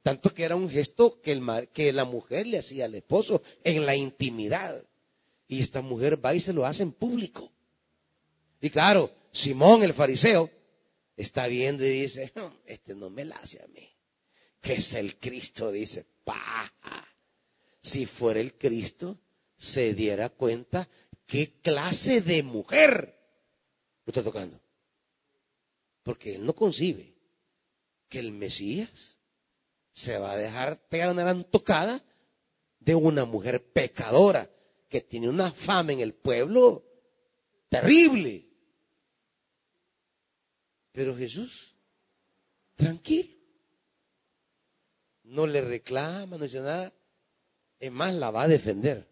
[0.03, 3.85] tanto que era un gesto que, el, que la mujer le hacía al esposo en
[3.85, 4.83] la intimidad.
[5.47, 7.51] Y esta mujer va y se lo hace en público.
[8.61, 10.49] Y claro, Simón el fariseo
[11.15, 12.33] está viendo y dice,
[12.65, 13.97] este no me la hace a mí
[14.67, 16.71] que es el Cristo, dice, pa,
[17.81, 19.17] si fuera el Cristo,
[19.55, 20.89] se diera cuenta
[21.25, 23.17] qué clase de mujer
[24.05, 24.59] lo está tocando.
[26.03, 27.13] Porque él no concibe
[28.09, 29.19] que el Mesías
[29.91, 32.03] se va a dejar pegar una gran tocada
[32.79, 34.49] de una mujer pecadora
[34.89, 36.85] que tiene una fama en el pueblo
[37.69, 38.47] terrible.
[40.91, 41.75] Pero Jesús,
[42.75, 43.37] tranquilo
[45.27, 46.93] no le reclama, no dice nada.
[47.79, 49.07] Es más, la va a defender.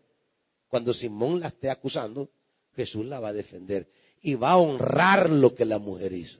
[0.67, 2.31] Cuando Simón la esté acusando,
[2.73, 3.89] Jesús la va a defender
[4.21, 6.39] y va a honrar lo que la mujer hizo.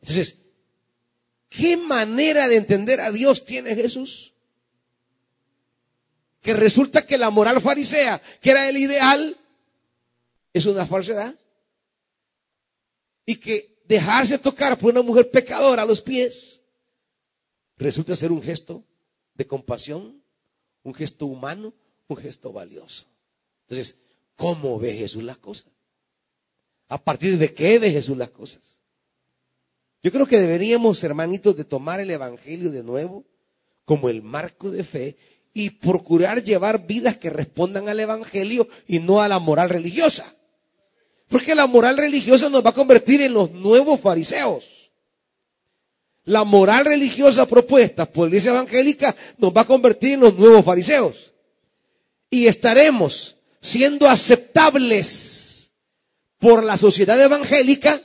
[0.00, 0.38] Entonces,
[1.48, 4.34] ¿qué manera de entender a Dios tiene Jesús?
[6.40, 9.36] Que resulta que la moral farisea, que era el ideal,
[10.52, 11.34] es una falsedad.
[13.24, 16.62] Y que dejarse tocar por una mujer pecadora a los pies
[17.76, 18.84] resulta ser un gesto
[19.34, 20.22] de compasión,
[20.82, 21.74] un gesto humano,
[22.08, 23.06] un gesto valioso.
[23.62, 23.96] Entonces,
[24.36, 25.66] ¿cómo ve Jesús las cosas?
[26.88, 28.75] ¿A partir de qué ve Jesús las cosas?
[30.06, 33.24] Yo creo que deberíamos, hermanitos, de tomar el Evangelio de nuevo
[33.84, 35.16] como el marco de fe
[35.52, 40.32] y procurar llevar vidas que respondan al Evangelio y no a la moral religiosa.
[41.26, 44.92] Porque la moral religiosa nos va a convertir en los nuevos fariseos.
[46.22, 50.64] La moral religiosa propuesta por la iglesia evangélica nos va a convertir en los nuevos
[50.64, 51.32] fariseos.
[52.30, 55.72] Y estaremos siendo aceptables
[56.38, 58.00] por la sociedad evangélica,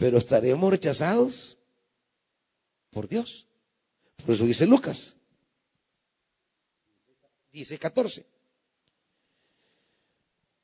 [0.00, 1.58] pero estaremos rechazados
[2.88, 3.46] por Dios.
[4.24, 5.14] Por eso dice Lucas.
[7.52, 8.24] Dice 14.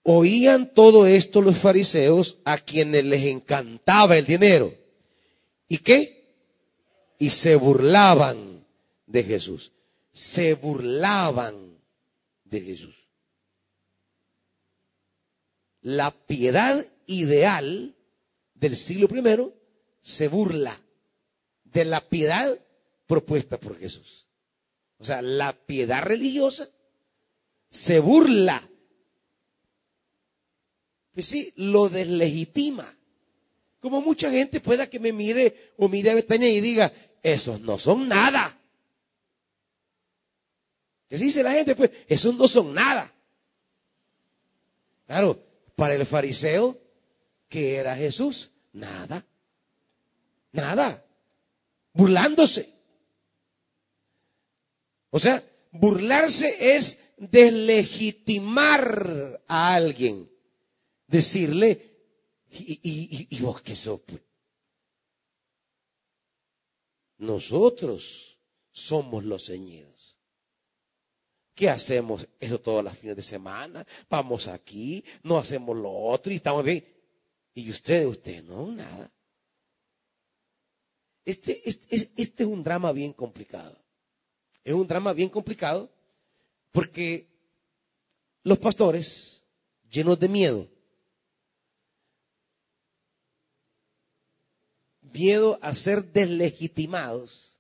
[0.05, 4.72] Oían todo esto los fariseos a quienes les encantaba el dinero.
[5.68, 6.34] ¿Y qué?
[7.18, 8.64] Y se burlaban
[9.05, 9.72] de Jesús.
[10.12, 11.76] Se burlaban
[12.45, 12.95] de Jesús.
[15.82, 17.96] La piedad ideal
[18.59, 19.53] del siglo I
[20.01, 20.81] se burla
[21.65, 22.59] de la piedad
[23.07, 24.27] propuesta por Jesús.
[24.99, 26.69] O sea, la piedad religiosa
[27.71, 28.69] se burla
[31.17, 32.87] pues sí, lo deslegitima.
[33.81, 36.93] Como mucha gente pueda que me mire o mire a Betania y diga,
[37.23, 38.61] esos no son nada.
[41.09, 41.75] ¿Qué dice la gente?
[41.75, 43.11] Pues esos no son nada.
[45.07, 45.43] Claro,
[45.75, 46.79] para el fariseo,
[47.49, 48.53] ¿qué era Jesús?
[48.73, 49.27] Nada.
[50.53, 51.05] Nada.
[51.93, 52.73] Burlándose.
[55.11, 55.43] O sea,
[55.73, 60.31] burlarse es deslegitimar a alguien
[61.07, 61.97] decirle,
[62.51, 64.01] ¿y, vos qué sos?
[64.01, 64.21] Pues?
[67.19, 68.39] Nosotros
[68.71, 70.19] somos los ceñidos.
[71.55, 72.29] ¿Qué hacemos?
[72.39, 73.87] Eso todas las fines de semana.
[74.11, 76.96] Vamos aquí, no hacemos lo otro y estamos bien.
[77.57, 79.11] Y ustedes, ustedes, no, nada.
[81.25, 83.75] Este, este, este es un drama bien complicado.
[84.63, 85.91] Es un drama bien complicado
[86.71, 87.27] porque
[88.43, 89.43] los pastores,
[89.91, 90.69] llenos de miedo,
[95.01, 97.59] miedo a ser deslegitimados,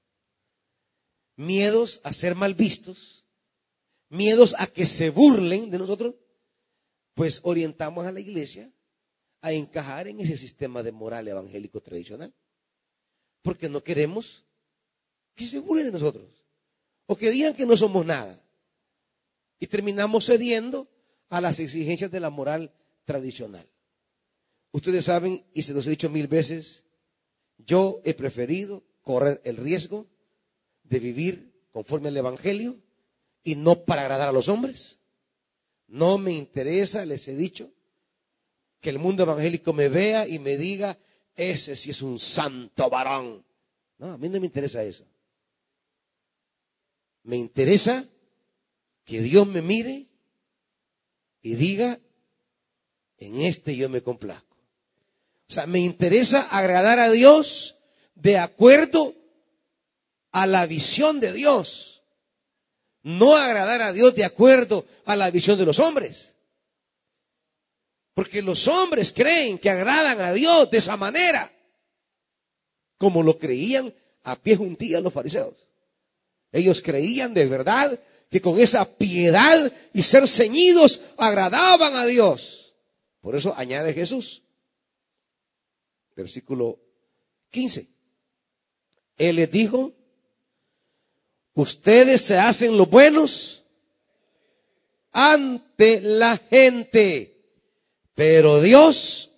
[1.36, 3.24] miedos a ser mal vistos,
[4.10, 6.16] miedos a que se burlen de nosotros,
[7.14, 8.70] pues orientamos a la iglesia
[9.40, 12.34] a encajar en ese sistema de moral evangélico tradicional.
[13.42, 14.44] Porque no queremos
[15.34, 16.26] que se burlen de nosotros
[17.06, 18.42] o que digan que no somos nada.
[19.58, 20.88] Y terminamos cediendo
[21.28, 22.72] a las exigencias de la moral
[23.04, 23.66] tradicional.
[24.72, 26.84] Ustedes saben, y se los he dicho mil veces,
[27.58, 30.06] yo he preferido correr el riesgo
[30.82, 32.78] de vivir conforme al Evangelio
[33.42, 34.98] y no para agradar a los hombres.
[35.86, 37.72] No me interesa, les he dicho,
[38.80, 40.98] que el mundo evangélico me vea y me diga,
[41.34, 43.44] ese sí es un santo varón.
[43.98, 45.04] No, a mí no me interesa eso.
[47.22, 48.04] Me interesa
[49.04, 50.06] que Dios me mire
[51.42, 51.98] y diga,
[53.18, 54.56] en este yo me complazco.
[55.48, 57.76] O sea, me interesa agradar a Dios
[58.14, 59.14] de acuerdo
[60.32, 62.02] a la visión de Dios.
[63.02, 66.35] No agradar a Dios de acuerdo a la visión de los hombres.
[68.16, 71.52] Porque los hombres creen que agradan a Dios de esa manera.
[72.98, 73.94] Como lo creían
[74.24, 75.54] a pie juntillas los fariseos.
[76.50, 78.00] Ellos creían de verdad
[78.30, 82.74] que con esa piedad y ser ceñidos agradaban a Dios.
[83.20, 84.42] Por eso añade Jesús
[86.16, 86.80] versículo
[87.50, 87.86] 15.
[89.18, 89.92] Él les dijo,
[91.54, 93.62] ustedes se hacen los buenos
[95.12, 97.35] ante la gente,
[98.16, 99.30] pero Dios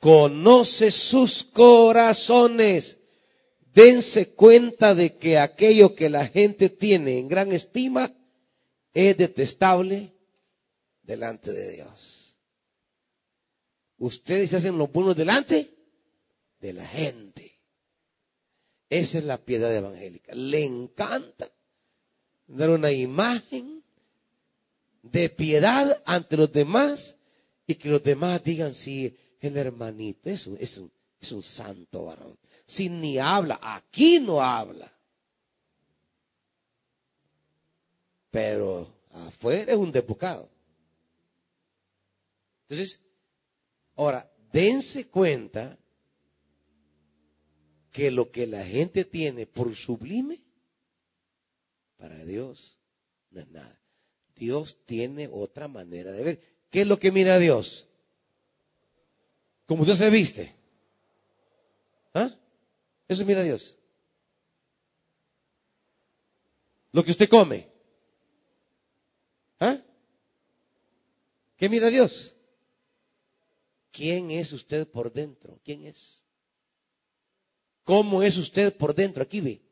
[0.00, 2.98] conoce sus corazones.
[3.72, 8.12] Dense cuenta de que aquello que la gente tiene en gran estima
[8.92, 10.12] es detestable
[11.02, 12.40] delante de Dios.
[13.98, 15.72] Ustedes se hacen los buenos delante
[16.58, 17.60] de la gente.
[18.90, 20.34] Esa es la piedad evangélica.
[20.34, 21.48] Le encanta
[22.48, 23.84] dar una imagen
[25.02, 27.15] de piedad ante los demás
[27.66, 30.90] y que los demás digan, sí, el hermanito es un, es un,
[31.20, 32.38] es un santo varón.
[32.66, 34.92] Si ni habla, aquí no habla.
[38.30, 40.48] Pero afuera es un depucado.
[42.62, 43.00] Entonces,
[43.96, 45.78] Ahora, dense cuenta
[47.90, 50.42] que lo que la gente tiene por sublime,
[51.96, 52.78] para Dios
[53.30, 53.80] no es nada.
[54.34, 56.40] Dios tiene otra manera de ver.
[56.70, 57.86] ¿Qué es lo que mira Dios?
[59.66, 60.54] Como usted se viste.
[62.14, 62.34] ¿Ah?
[63.08, 63.76] Eso mira Dios.
[66.92, 67.68] Lo que usted come.
[69.60, 69.78] ¿Ah?
[71.56, 72.34] ¿Qué mira Dios?
[73.90, 75.58] ¿Quién es usted por dentro?
[75.64, 76.24] ¿Quién es?
[77.82, 79.22] ¿Cómo es usted por dentro?
[79.22, 79.62] Aquí ve.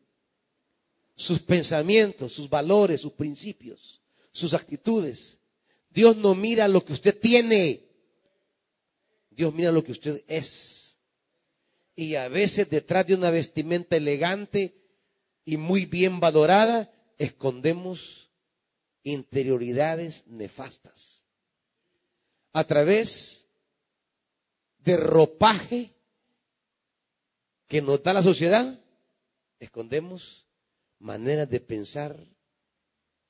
[1.16, 4.00] Sus pensamientos, sus valores, sus principios,
[4.32, 5.40] sus actitudes.
[5.94, 7.88] Dios no mira lo que usted tiene.
[9.30, 10.98] Dios mira lo que usted es.
[11.94, 14.74] Y a veces detrás de una vestimenta elegante
[15.44, 18.28] y muy bien valorada, escondemos
[19.04, 21.24] interioridades nefastas.
[22.52, 23.46] A través
[24.78, 25.94] de ropaje
[27.68, 28.80] que nos da la sociedad,
[29.60, 30.48] escondemos
[30.98, 32.18] maneras de pensar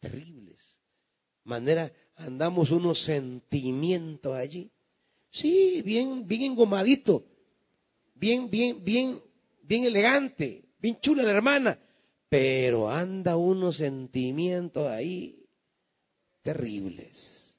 [0.00, 0.80] terribles.
[1.42, 4.70] Maneras, andamos unos sentimientos allí.
[5.30, 7.24] Sí, bien, bien engomadito,
[8.14, 9.20] bien, bien, bien,
[9.62, 11.78] bien elegante, bien chula la hermana,
[12.28, 15.44] pero anda unos sentimientos ahí
[16.42, 17.58] terribles.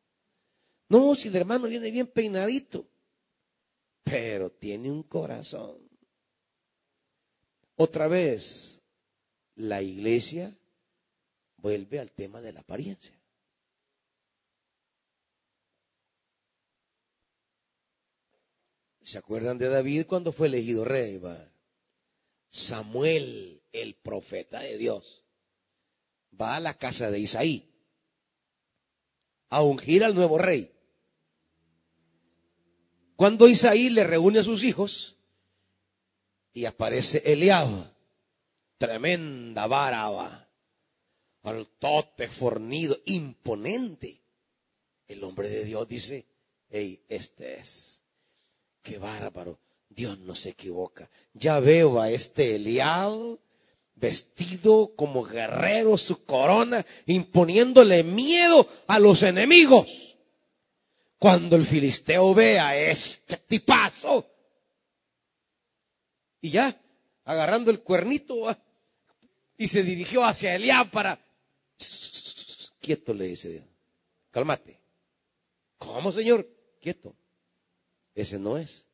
[0.87, 2.87] No, si el hermano viene bien peinadito,
[4.03, 5.77] pero tiene un corazón.
[7.75, 8.81] Otra vez,
[9.55, 10.55] la iglesia
[11.57, 13.14] vuelve al tema de la apariencia.
[19.05, 21.21] ¿Se acuerdan de David cuando fue elegido rey?
[22.49, 25.25] Samuel, el profeta de Dios,
[26.41, 27.71] va a la casa de Isaí
[29.49, 30.71] a ungir al nuevo rey.
[33.15, 35.17] Cuando Isaí le reúne a sus hijos
[36.51, 37.93] y aparece Eliab,
[38.79, 40.49] tremenda vara,
[41.43, 44.23] altote, fornido, imponente.
[45.07, 46.25] El hombre de Dios dice,
[46.71, 47.94] hey, este es,
[48.85, 49.59] qué bárbaro,
[49.89, 51.09] Dios no se equivoca.
[51.33, 53.39] Ya veo a este Eliab
[53.95, 60.15] vestido como guerrero, su corona, imponiéndole miedo a los enemigos.
[61.17, 64.29] Cuando el filisteo ve a este tipazo,
[66.41, 66.79] y ya,
[67.23, 68.55] agarrando el cuernito,
[69.57, 71.19] y se dirigió hacia Eliab para...
[72.79, 73.65] Quieto, le dice Dios.
[74.29, 74.79] Cálmate.
[75.79, 76.47] ¿Cómo, Señor?
[76.79, 77.15] Quieto.
[78.15, 78.87] Ese no es.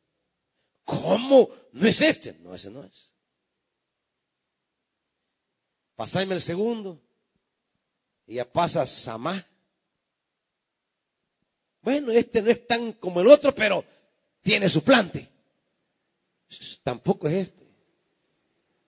[0.84, 1.50] ¿Cómo?
[1.72, 2.34] ¿No es este?
[2.40, 3.14] No, ese no es.
[5.96, 7.00] Pasame el segundo.
[8.26, 9.46] Y ya pasa Samá.
[11.82, 13.86] Bueno, este no es tan como el otro, pero
[14.42, 15.30] tiene su plante.
[16.84, 17.68] Tampoco es este.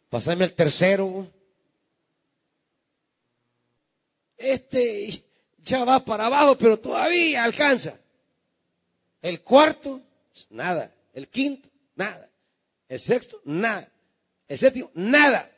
[0.10, 1.32] Pasame el tercero.
[4.38, 5.24] Este
[5.60, 8.00] ya va para abajo, pero todavía alcanza.
[9.22, 10.02] El cuarto,
[10.50, 10.94] nada.
[11.14, 12.30] El quinto, nada.
[12.88, 13.92] El sexto, nada.
[14.48, 15.50] El séptimo, nada.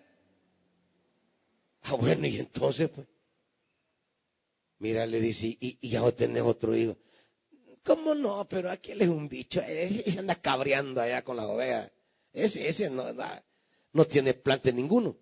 [1.84, 3.08] Ah, bueno, y entonces, pues.
[4.80, 6.98] Mira, le dice, y, y ya tenés otro hijo.
[7.84, 8.48] ¿Cómo no?
[8.50, 9.62] Pero aquel es un bicho.
[9.62, 11.92] Ese anda cabreando allá con la ovejas.
[12.34, 13.06] Ese, ese no,
[13.94, 15.16] no tiene plante ninguno.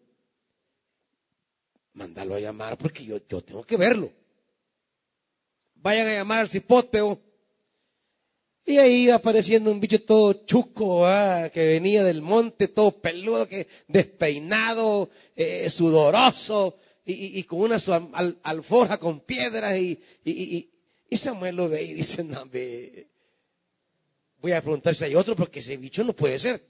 [1.93, 4.11] Mándalo a llamar porque yo, yo tengo que verlo.
[5.75, 7.21] Vayan a llamar al cipóteo.
[8.65, 13.67] Y ahí apareciendo un bicho todo chuco, ah, que venía del monte, todo peludo, que
[13.87, 17.77] despeinado, eh, sudoroso, y, con una
[18.43, 19.99] alforja con piedras, y,
[21.13, 22.43] y Samuel lo ve y dice, no,
[24.41, 26.65] voy a preguntar si hay otro porque ese bicho no puede ser.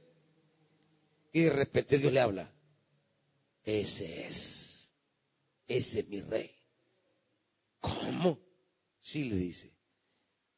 [1.32, 2.54] Y de repente Dios le habla,
[3.64, 4.92] ese es,
[5.68, 6.54] ese es mi rey.
[7.80, 8.40] ¿Cómo?
[9.00, 9.73] Sí le dice,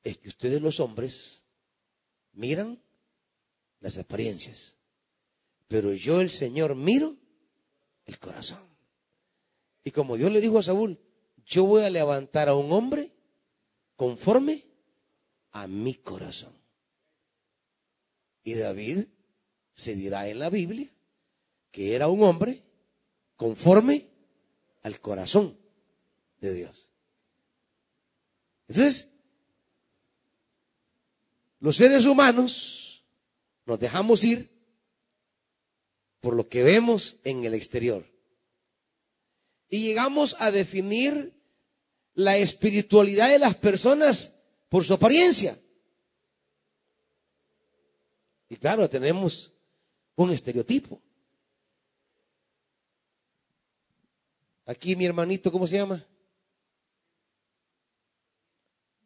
[0.05, 1.43] es que ustedes los hombres
[2.31, 2.79] miran
[3.79, 4.77] las apariencias,
[5.67, 7.17] pero yo el Señor miro
[8.05, 8.59] el corazón.
[9.83, 10.99] Y como Dios le dijo a Saúl,
[11.45, 13.11] yo voy a levantar a un hombre
[13.95, 14.63] conforme
[15.51, 16.53] a mi corazón.
[18.43, 19.07] Y David
[19.73, 20.91] se dirá en la Biblia
[21.71, 22.63] que era un hombre
[23.35, 24.07] conforme
[24.83, 25.57] al corazón
[26.39, 26.91] de Dios.
[28.67, 29.09] Entonces,
[31.65, 33.03] los seres humanos
[33.65, 34.51] nos dejamos ir
[36.19, 38.05] por lo que vemos en el exterior.
[39.67, 41.33] Y llegamos a definir
[42.13, 44.31] la espiritualidad de las personas
[44.69, 45.59] por su apariencia.
[48.47, 49.51] Y claro, tenemos
[50.13, 51.01] un estereotipo.
[54.67, 56.05] Aquí mi hermanito, ¿cómo se llama?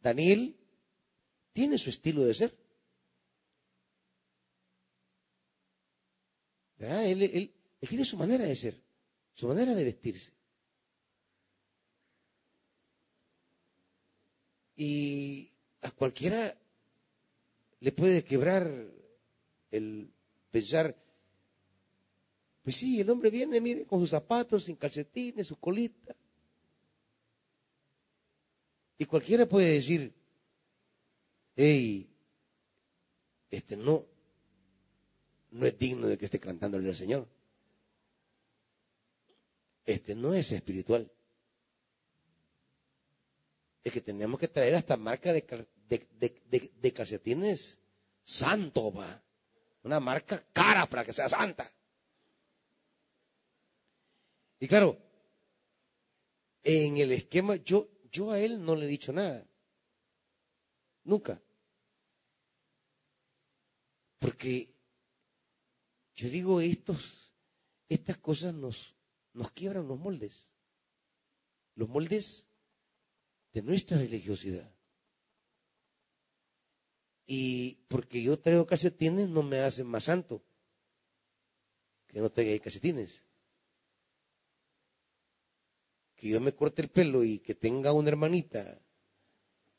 [0.02, 0.59] Daniel
[1.60, 2.58] tiene su estilo de ser.
[6.78, 8.82] Él, él, tiene su manera de ser,
[9.34, 10.32] su manera de vestirse.
[14.78, 15.52] Y
[15.82, 16.58] a cualquiera
[17.82, 18.66] le puede quebrar
[19.70, 20.14] el
[20.52, 20.96] pensar,
[22.64, 26.16] pues sí, el hombre viene, mire, con sus zapatos, sin calcetines, su colita.
[28.98, 30.19] Y cualquiera puede decir,
[31.62, 32.10] hey,
[33.52, 34.06] este no,
[35.52, 37.28] no es digno de que esté cantándole al Señor.
[39.86, 41.12] Este no es espiritual.
[43.84, 45.44] Es que tenemos que traer hasta marca de,
[45.90, 47.80] de, calcetines
[48.24, 48.94] santo.
[49.84, 51.70] Una marca cara para que sea santa.
[54.62, 54.98] Y claro,
[56.64, 59.46] en el esquema, yo, yo a él no le he dicho nada.
[61.04, 61.42] Nunca.
[64.20, 64.76] Porque
[66.16, 67.34] yo digo, estos,
[67.88, 68.96] estas cosas nos,
[69.34, 70.52] nos quiebran los moldes.
[71.76, 72.48] Los moldes
[73.54, 74.70] de nuestra religiosidad.
[77.26, 80.44] Y porque yo traigo calcetines no me hacen más santo
[82.10, 83.24] que no traiga calcetines.
[86.16, 88.82] Que yo me corte el pelo y que tenga una hermanita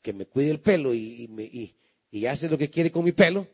[0.01, 1.75] que me cuide el pelo y, y,
[2.09, 3.47] y hace lo que quiere con mi pelo.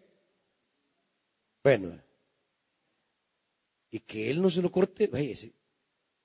[1.68, 2.02] Bueno,
[3.92, 5.52] y que él no se lo corte, vaya, es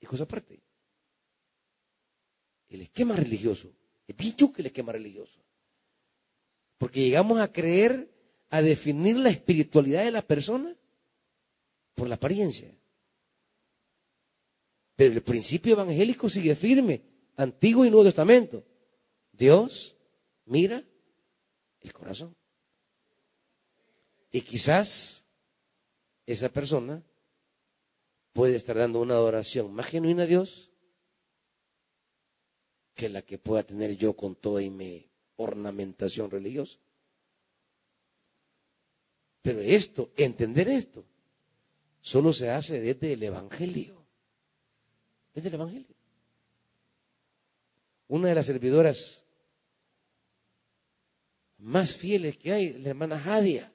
[0.06, 0.62] cosa aparte.
[2.68, 3.72] El esquema religioso,
[4.06, 5.40] es bien que el esquema religioso.
[6.78, 8.08] Porque llegamos a creer,
[8.50, 10.76] a definir la espiritualidad de la persona
[11.96, 12.72] por la apariencia.
[14.94, 17.02] Pero el principio evangélico sigue firme,
[17.34, 18.64] Antiguo y Nuevo Testamento.
[19.32, 19.96] Dios
[20.44, 20.84] mira
[21.80, 22.32] el corazón.
[24.30, 25.21] Y quizás
[26.26, 27.02] esa persona
[28.32, 30.70] puede estar dando una adoración más genuina a Dios
[32.94, 36.78] que la que pueda tener yo con toda mi ornamentación religiosa.
[39.40, 41.04] Pero esto, entender esto,
[42.00, 44.04] solo se hace desde el Evangelio.
[45.34, 45.96] Desde el Evangelio.
[48.08, 49.24] Una de las servidoras
[51.58, 53.71] más fieles que hay, la hermana Jadia,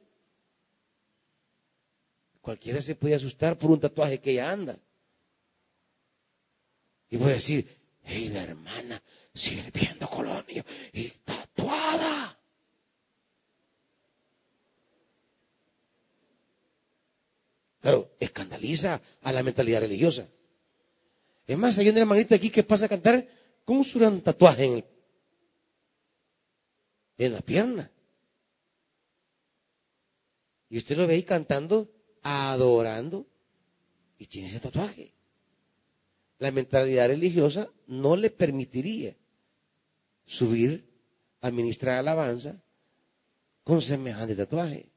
[2.48, 4.80] Cualquiera se puede asustar por un tatuaje que ella anda.
[7.10, 7.68] Y a decir,
[8.04, 12.39] hey, la hermana sirviendo colonia y tatuada.
[17.82, 20.26] Claro, escandaliza a la mentalidad religiosa.
[21.45, 23.28] Es más, hay una hermanita aquí que pasa a cantar
[23.66, 24.86] con su gran tatuaje en,
[27.18, 27.91] en la pierna.
[30.70, 31.97] Y usted lo ve ahí cantando
[32.28, 33.26] adorando
[34.18, 35.14] y tiene ese tatuaje.
[36.40, 39.16] La mentalidad religiosa no le permitiría
[40.26, 40.88] subir
[41.42, 41.48] a
[42.00, 42.62] alabanza
[43.64, 44.90] con semejante tatuaje.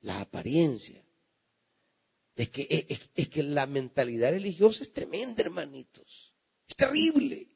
[0.00, 1.04] La apariencia.
[2.34, 6.32] Es que, es que la mentalidad religiosa es tremenda, hermanitos.
[6.66, 7.48] Es terrible.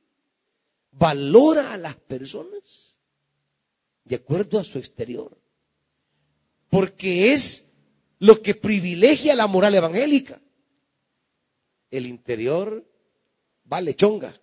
[0.93, 3.01] Valora a las personas
[4.05, 5.37] de acuerdo a su exterior.
[6.69, 7.66] Porque es
[8.19, 10.41] lo que privilegia la moral evangélica.
[11.91, 12.85] El interior
[13.65, 14.35] vale chonga.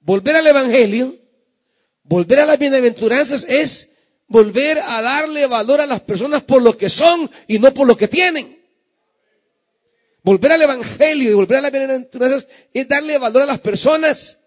[0.00, 1.18] Volver al Evangelio,
[2.02, 3.88] volver a las bienaventuranzas es
[4.26, 7.96] volver a darle valor a las personas por lo que son y no por lo
[7.96, 8.62] que tienen.
[10.22, 14.40] Volver al Evangelio y volver a las bienaventuranzas es darle valor a las personas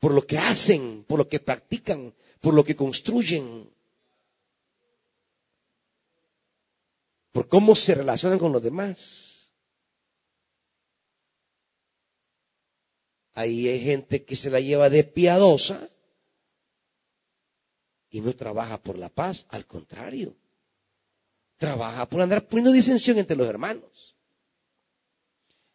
[0.00, 3.67] por lo que hacen, por lo que practican, por lo que construyen.
[7.38, 9.52] Por cómo se relacionan con los demás.
[13.32, 15.88] Ahí hay gente que se la lleva de piadosa
[18.10, 20.34] y no trabaja por la paz, al contrario,
[21.58, 24.16] trabaja por andar poniendo disensión entre los hermanos.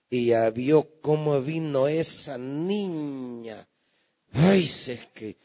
[0.10, 3.70] Y ya vio cómo vino esa niña.
[4.34, 5.38] Ay, es que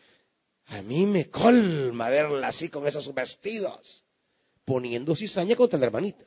[0.65, 4.08] a mí me colma verla así con esos vestidos
[4.69, 6.25] poniendo cizaña contra la hermanita.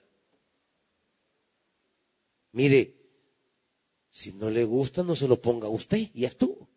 [2.54, 2.82] Mire,
[4.10, 6.72] si no le gusta, no se lo ponga usted y ya estuvo.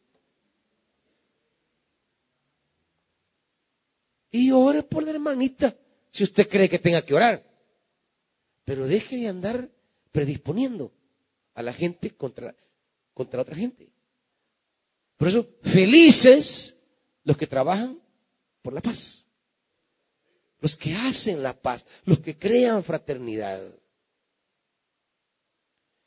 [4.35, 5.77] y ore por la hermanita,
[6.11, 7.49] si usted cree que tenga que orar.
[8.65, 9.71] Pero deje de andar
[10.11, 10.93] predisponiendo
[11.55, 12.53] a la gente contra,
[13.15, 13.93] contra otra gente.
[15.17, 16.83] Por eso, felices
[17.23, 18.01] los que trabajan
[18.61, 19.24] por la paz.
[20.65, 23.61] Los que hacen la paz, los que crean fraternidad.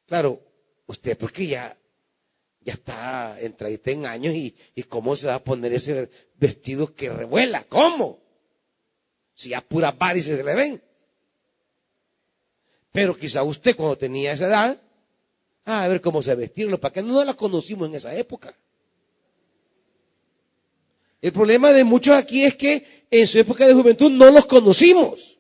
[0.08, 0.42] Claro,
[0.88, 1.78] usted porque ya,
[2.62, 7.08] ya está entradita en años y, y cómo se va a poner ese vestido que
[7.08, 8.20] revuela, ¿cómo?
[9.36, 10.82] Si ya puras varices se le ven.
[12.92, 14.82] Pero quizá usted cuando tenía esa edad,
[15.66, 18.58] ah, a ver cómo se vestirlo, para que no la conocimos en esa época.
[21.28, 25.38] El problema de muchos aquí es que en su época de juventud no los conocimos.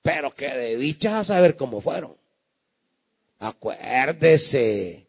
[0.00, 2.16] Pero que de dichas a saber cómo fueron.
[3.40, 5.06] Acuérdese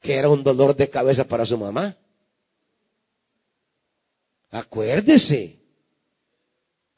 [0.00, 1.96] que era un dolor de cabeza para su mamá.
[4.50, 5.56] Acuérdese.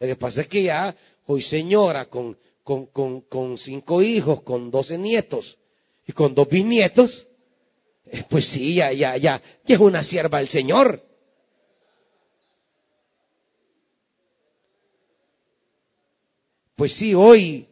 [0.01, 0.97] Lo que pasa es que ya
[1.27, 5.59] hoy señora con, con, con, con cinco hijos, con doce nietos
[6.07, 7.29] y con dos bisnietos,
[8.29, 11.05] pues sí, ya, ya, ya, ya es una sierva del Señor.
[16.75, 17.69] Pues sí, hoy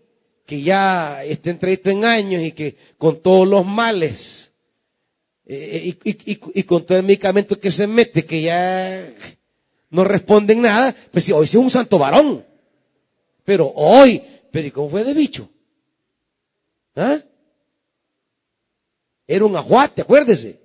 [0.47, 4.53] que ya está entrevista en años y que con todos los males
[5.47, 9.13] eh, y, con todo el medicamento que se mete, que ya
[9.91, 12.45] no responden nada, pues sí, hoy sí es un santo varón.
[13.45, 14.23] Pero hoy,
[14.53, 15.51] pero ¿y cómo fue de bicho?
[16.95, 17.19] ¿Ah?
[19.33, 20.61] Era un ajuate, acuérdese.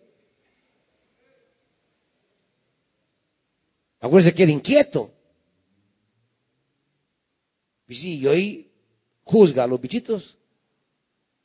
[4.00, 5.14] Acuérdese que era inquieto.
[7.88, 8.72] Y sí, y hoy
[9.24, 10.40] juzga a los bichitos.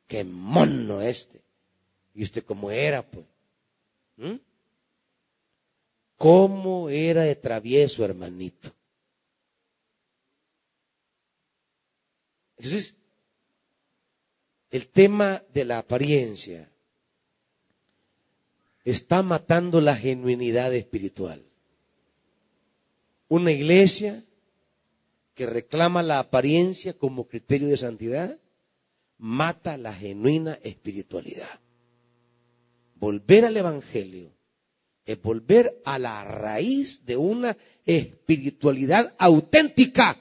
[0.07, 1.43] Qué mono este.
[2.15, 3.27] Y usted cómo era, pues.
[4.17, 4.37] ¿Mm?
[6.17, 8.73] ¿Cómo era de travieso, hermanito?
[12.57, 12.97] Entonces,
[14.71, 16.71] el tema de la apariencia
[18.85, 21.45] está matando la genuinidad espiritual.
[23.29, 24.25] Una iglesia
[25.35, 28.39] que reclama la apariencia como criterio de santidad
[29.19, 31.61] mata la genuina espiritualidad.
[32.95, 34.33] Volver al Evangelio
[35.05, 37.57] es volver a la raíz de una
[37.87, 40.21] espiritualidad auténtica.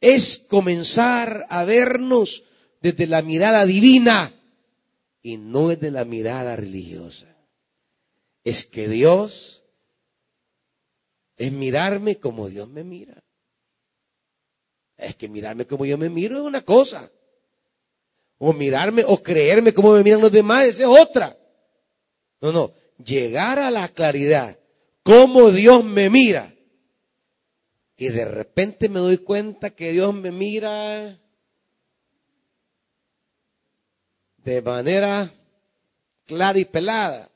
[0.00, 2.44] Es comenzar a vernos
[2.80, 4.37] desde la mirada divina
[5.22, 7.26] y no es de la mirada religiosa.
[8.44, 9.64] Es que Dios
[11.36, 13.22] es mirarme como Dios me mira.
[14.96, 17.10] Es que mirarme como yo me miro es una cosa.
[18.38, 21.36] O mirarme o creerme como me miran los demás, es otra.
[22.40, 22.72] No, no.
[23.04, 24.58] Llegar a la claridad,
[25.02, 26.52] como Dios me mira.
[27.96, 31.20] Y de repente me doy cuenta que Dios me mira
[34.38, 35.32] de manera
[36.26, 37.30] clara y pelada,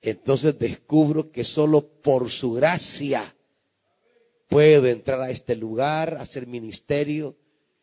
[0.00, 3.22] entonces descubro que solo por su gracia
[4.48, 7.36] puedo entrar a este lugar, hacer ministerio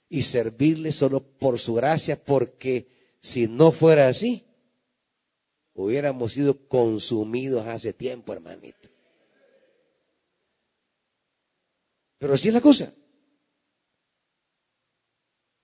[0.09, 2.87] y servirle solo por su gracia, porque
[3.21, 4.45] si no fuera así,
[5.73, 8.89] hubiéramos sido consumidos hace tiempo, hermanito.
[12.17, 12.93] Pero así es la cosa.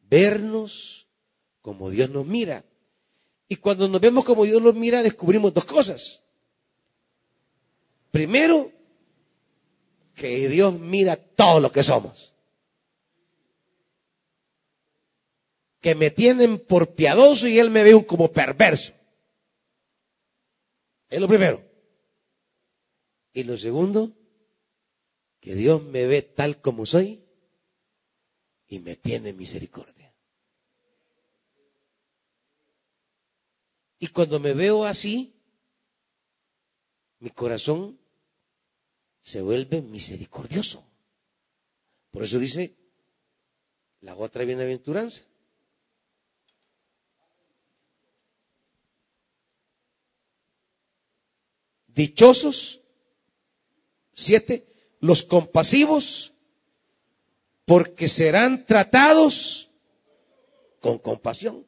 [0.02, 1.01] Vernos
[1.62, 2.66] como Dios nos mira.
[3.48, 6.22] Y cuando nos vemos como Dios nos mira, descubrimos dos cosas.
[8.12, 8.72] Primero,
[10.16, 12.34] que Dios mira todo lo que somos.
[15.80, 18.94] Que me tienen por piadoso y Él me ve como perverso.
[21.10, 21.64] Es lo primero.
[23.34, 24.14] Y lo segundo,
[25.40, 27.24] que Dios me ve tal como soy
[28.68, 30.01] y me tiene misericordia.
[34.04, 35.32] Y cuando me veo así,
[37.20, 38.00] mi corazón
[39.22, 40.84] se vuelve misericordioso.
[42.10, 42.76] Por eso dice
[44.00, 45.22] la otra bienaventuranza.
[51.86, 52.82] Dichosos,
[54.14, 54.66] siete,
[55.00, 56.34] los compasivos,
[57.66, 59.70] porque serán tratados
[60.80, 61.68] con compasión.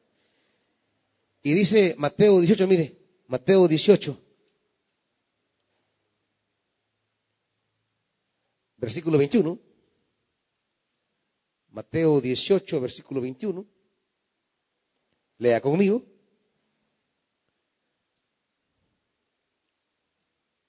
[1.46, 4.18] Y dice Mateo 18, mire, Mateo 18,
[8.78, 9.60] versículo 21.
[11.68, 13.66] Mateo 18, versículo 21.
[15.36, 16.02] Lea conmigo.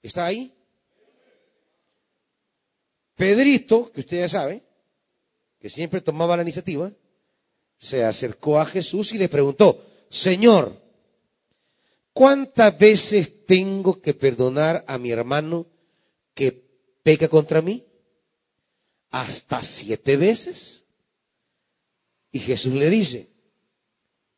[0.02, 0.54] ¿Está ahí?
[3.14, 4.62] Pedrito, que usted ya sabe,
[5.58, 6.92] que siempre tomaba la iniciativa,
[7.78, 10.80] se acercó a Jesús y le preguntó, Señor,
[12.12, 15.66] ¿cuántas veces tengo que perdonar a mi hermano
[16.34, 16.52] que
[17.02, 17.84] peca contra mí?
[19.10, 20.84] ¿Hasta siete veces?
[22.32, 23.30] Y Jesús le dice,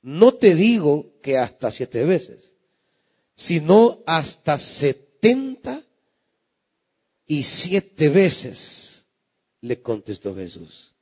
[0.02, 2.54] no te digo que hasta siete veces,
[3.34, 5.84] sino hasta setenta
[7.26, 9.06] y siete veces,
[9.60, 10.94] le contestó Jesús.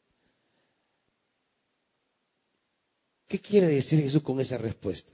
[3.29, 5.13] ¿Qué quiere decir Jesús con esa respuesta?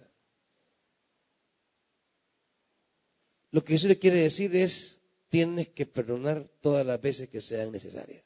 [3.50, 7.72] Lo que Jesús le quiere decir es, tienes que perdonar todas las veces que sean
[7.72, 8.24] necesarias.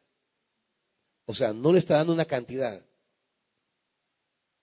[1.26, 2.80] O sea, no le está dando una cantidad.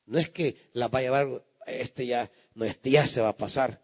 [0.05, 3.37] No es que la va a llevar, este ya, no, este ya se va a
[3.37, 3.81] pasar.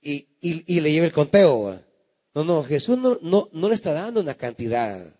[0.00, 1.82] Y, y, le lleve el conteo.
[2.34, 5.17] No, no, Jesús no, no, no le está dando una cantidad.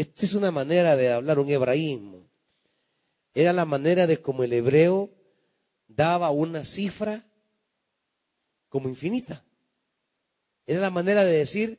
[0.00, 2.26] Esta es una manera de hablar un hebraísmo.
[3.34, 5.10] Era la manera de como el hebreo
[5.88, 7.22] daba una cifra
[8.70, 9.44] como infinita.
[10.66, 11.78] Era la manera de decir,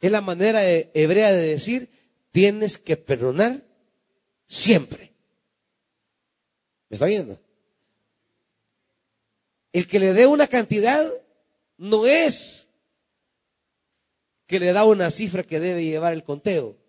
[0.00, 1.90] es la manera hebrea de decir,
[2.30, 3.64] tienes que perdonar
[4.46, 5.12] siempre.
[6.88, 7.36] ¿Me está viendo?
[9.72, 11.04] El que le dé una cantidad
[11.78, 12.70] no es
[14.46, 16.85] que le da una cifra que debe llevar el conteo.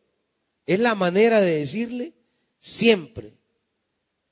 [0.67, 2.13] Es la manera de decirle
[2.59, 3.33] siempre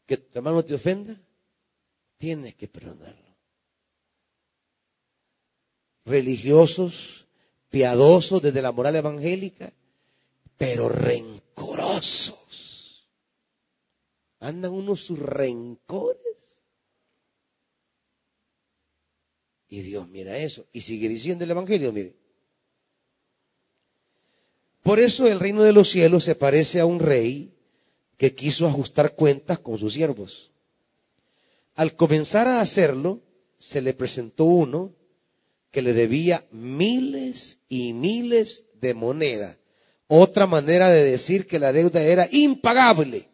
[0.06, 1.20] que tu hermano te ofenda,
[2.18, 3.24] tienes que perdonarlo.
[6.04, 7.26] Religiosos,
[7.70, 9.72] piadosos desde la moral evangélica,
[10.58, 12.36] pero rencorosos.
[14.40, 16.62] Andan unos sus rencores.
[19.70, 20.68] Y Dios mira eso.
[20.74, 22.25] Y sigue diciendo el Evangelio, mire.
[24.86, 27.56] Por eso el reino de los cielos se parece a un rey
[28.18, 30.52] que quiso ajustar cuentas con sus siervos.
[31.74, 33.24] Al comenzar a hacerlo,
[33.58, 34.94] se le presentó uno
[35.72, 39.58] que le debía miles y miles de moneda.
[40.06, 43.28] Otra manera de decir que la deuda era impagable.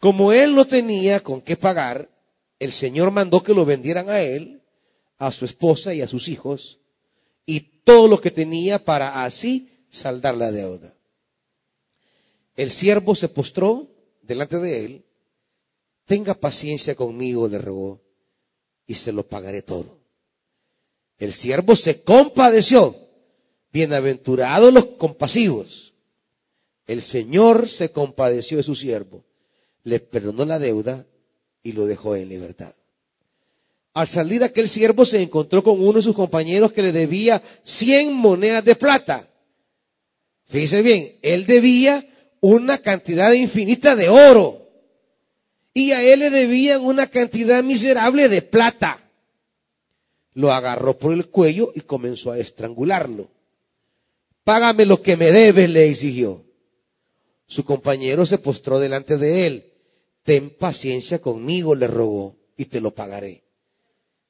[0.00, 2.10] Como él no tenía con qué pagar,
[2.58, 4.60] el Señor mandó que lo vendieran a él,
[5.16, 6.78] a su esposa y a sus hijos,
[7.46, 10.94] y todo lo que tenía para así saldar la deuda.
[12.56, 13.88] El siervo se postró
[14.22, 15.04] delante de él,
[16.04, 18.00] tenga paciencia conmigo, le rogó,
[18.86, 20.00] y se lo pagaré todo.
[21.18, 22.96] El siervo se compadeció.
[23.72, 25.94] Bienaventurados los compasivos.
[26.86, 29.24] El Señor se compadeció de su siervo,
[29.84, 31.06] le perdonó la deuda
[31.62, 32.74] y lo dejó en libertad.
[33.94, 38.12] Al salir aquel siervo se encontró con uno de sus compañeros que le debía cien
[38.12, 39.29] monedas de plata.
[40.50, 42.06] Fíjese bien, él debía
[42.40, 44.68] una cantidad infinita de oro
[45.72, 48.98] y a él le debían una cantidad miserable de plata
[50.34, 53.28] lo agarró por el cuello y comenzó a estrangularlo.
[54.44, 56.44] Págame lo que me debes, le exigió.
[57.46, 59.72] Su compañero se postró delante de él.
[60.22, 63.42] Ten paciencia conmigo, le rogó, y te lo pagaré.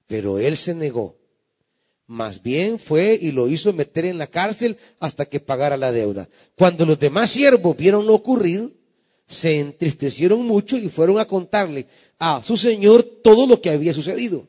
[0.06, 1.19] Pero él se negó.
[2.10, 6.28] Más bien fue y lo hizo meter en la cárcel hasta que pagara la deuda.
[6.56, 8.72] Cuando los demás siervos vieron lo ocurrido,
[9.28, 11.86] se entristecieron mucho y fueron a contarle
[12.18, 14.44] a su señor todo lo que había sucedido.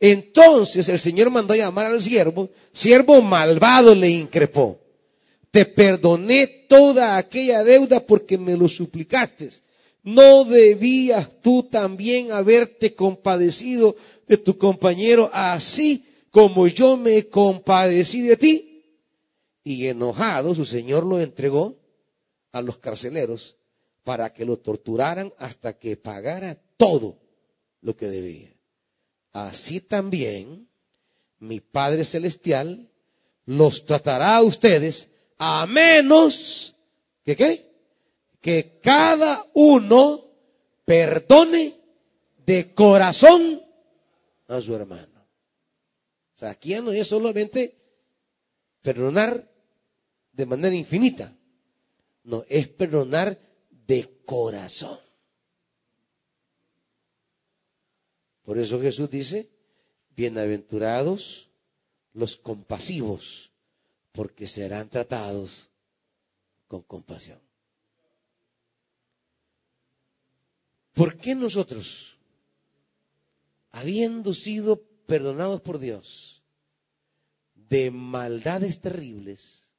[0.00, 4.80] Entonces el Señor mandó llamar al siervo, siervo malvado le increpó.
[5.52, 9.50] Te perdoné toda aquella deuda porque me lo suplicaste.
[10.02, 13.94] ¿No debías tú también haberte compadecido
[14.26, 18.84] de tu compañero así como yo me compadecí de ti?
[19.62, 21.78] Y enojado su señor lo entregó
[22.50, 23.56] a los carceleros
[24.02, 27.20] para que lo torturaran hasta que pagara todo
[27.80, 28.52] lo que debía
[29.32, 30.68] así también
[31.38, 32.88] mi Padre Celestial
[33.46, 35.08] los tratará a ustedes
[35.38, 36.76] a menos
[37.24, 37.72] que qué?
[38.40, 40.24] Que cada uno
[40.84, 41.80] perdone
[42.44, 43.62] de corazón
[44.48, 45.11] a su hermano.
[46.48, 47.76] Aquí no es solamente
[48.82, 49.50] perdonar
[50.32, 51.36] de manera infinita.
[52.24, 53.38] No, es perdonar
[53.70, 54.98] de corazón.
[58.42, 59.50] Por eso Jesús dice,
[60.16, 61.48] bienaventurados
[62.12, 63.52] los compasivos,
[64.12, 65.70] porque serán tratados
[66.68, 67.40] con compasión.
[70.92, 72.18] ¿Por qué nosotros,
[73.70, 76.31] habiendo sido perdonados por Dios,
[77.72, 79.70] de maldades terribles,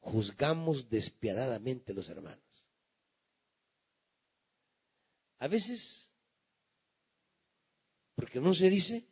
[0.00, 2.42] juzgamos despiadadamente a los hermanos.
[5.38, 6.10] A veces,
[8.16, 9.04] porque no se dice,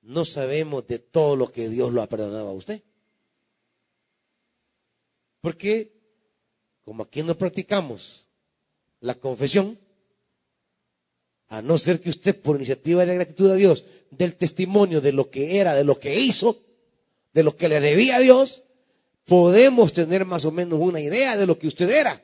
[0.00, 2.82] no sabemos de todo lo que Dios lo ha perdonado a usted.
[5.42, 5.92] Porque,
[6.86, 8.24] como aquí no practicamos
[9.00, 9.78] la confesión,
[11.48, 15.28] a no ser que usted por iniciativa de gratitud a Dios del testimonio de lo
[15.28, 16.64] que era, de lo que hizo,
[17.38, 18.64] de lo que le debía a Dios,
[19.24, 22.20] podemos tener más o menos una idea de lo que usted era.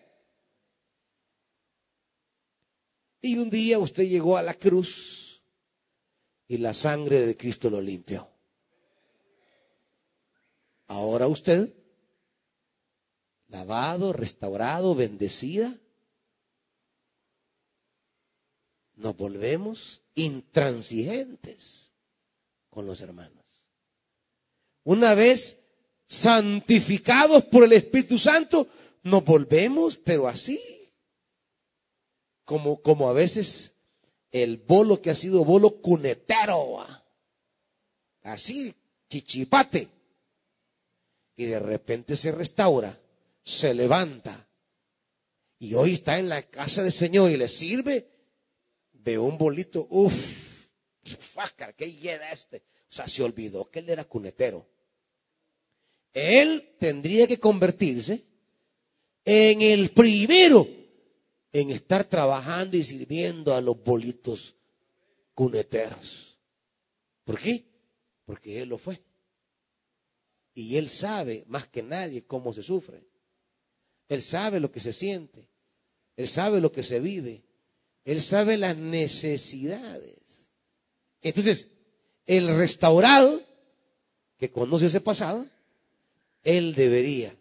[3.20, 5.40] Y un día usted llegó a la cruz
[6.48, 8.28] y la sangre de Cristo lo limpió.
[10.88, 11.72] Ahora usted,
[13.46, 15.78] lavado, restaurado, bendecida,
[18.96, 21.92] nos volvemos intransigentes
[22.68, 23.43] con los hermanos.
[24.84, 25.58] Una vez
[26.06, 28.68] santificados por el Espíritu Santo,
[29.02, 30.60] nos volvemos, pero así,
[32.44, 33.74] como, como a veces
[34.30, 36.86] el bolo que ha sido bolo cunetero,
[38.22, 38.74] así,
[39.08, 39.88] chichipate,
[41.36, 43.00] y de repente se restaura,
[43.42, 44.48] se levanta,
[45.58, 48.06] y hoy está en la casa del Señor y le sirve.
[48.92, 50.68] Veo un bolito, uff,
[51.76, 52.58] ¿qué llena este?
[52.58, 54.66] O sea, se olvidó que él era cunetero.
[56.14, 58.24] Él tendría que convertirse
[59.24, 60.66] en el primero
[61.52, 64.56] en estar trabajando y sirviendo a los bolitos
[65.34, 66.36] cuneteros.
[67.22, 67.64] ¿Por qué?
[68.24, 69.00] Porque él lo fue.
[70.52, 73.04] Y él sabe más que nadie cómo se sufre.
[74.08, 75.48] Él sabe lo que se siente.
[76.16, 77.44] Él sabe lo que se vive.
[78.04, 80.50] Él sabe las necesidades.
[81.22, 81.68] Entonces,
[82.26, 83.42] el restaurado
[84.38, 85.46] que conoce ese pasado,
[86.44, 87.34] él debería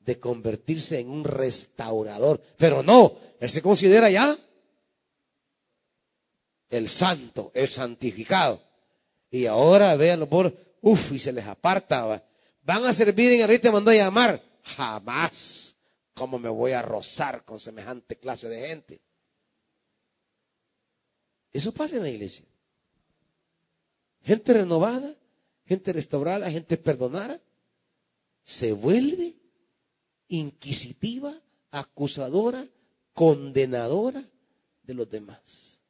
[0.00, 2.40] de convertirse en un restaurador.
[2.56, 4.38] Pero no, él se considera ya
[6.70, 8.62] el santo, el santificado.
[9.30, 12.24] Y ahora véanlo por, uff, y se les aparta.
[12.62, 14.42] Van a servir en el rey te mandó a llamar.
[14.62, 15.76] Jamás.
[16.14, 19.00] ¿Cómo me voy a rozar con semejante clase de gente?
[21.52, 22.44] Eso pasa en la iglesia.
[24.22, 25.14] Gente renovada,
[25.64, 27.40] gente restaurada, gente perdonada,
[28.48, 29.36] se vuelve
[30.28, 31.38] inquisitiva,
[31.70, 32.66] acusadora,
[33.12, 34.26] condenadora
[34.84, 35.82] de los demás.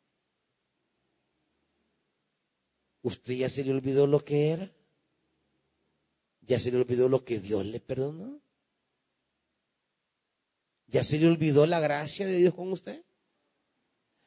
[3.03, 4.73] ¿Usted ya se le olvidó lo que era?
[6.41, 8.41] ¿Ya se le olvidó lo que Dios le perdonó?
[10.89, 13.05] ¿Ya se le olvidó la gracia de Dios con usted?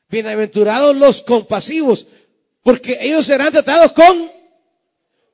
[0.07, 2.07] Bienaventurados los compasivos,
[2.63, 4.31] porque ellos serán tratados con...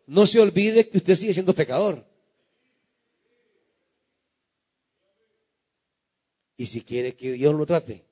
[0.07, 2.06] No se olvide que usted sigue siendo pecador.
[6.57, 8.03] Y si quiere que Dios lo trate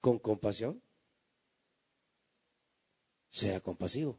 [0.00, 0.82] con compasión,
[3.28, 4.18] sea compasivo.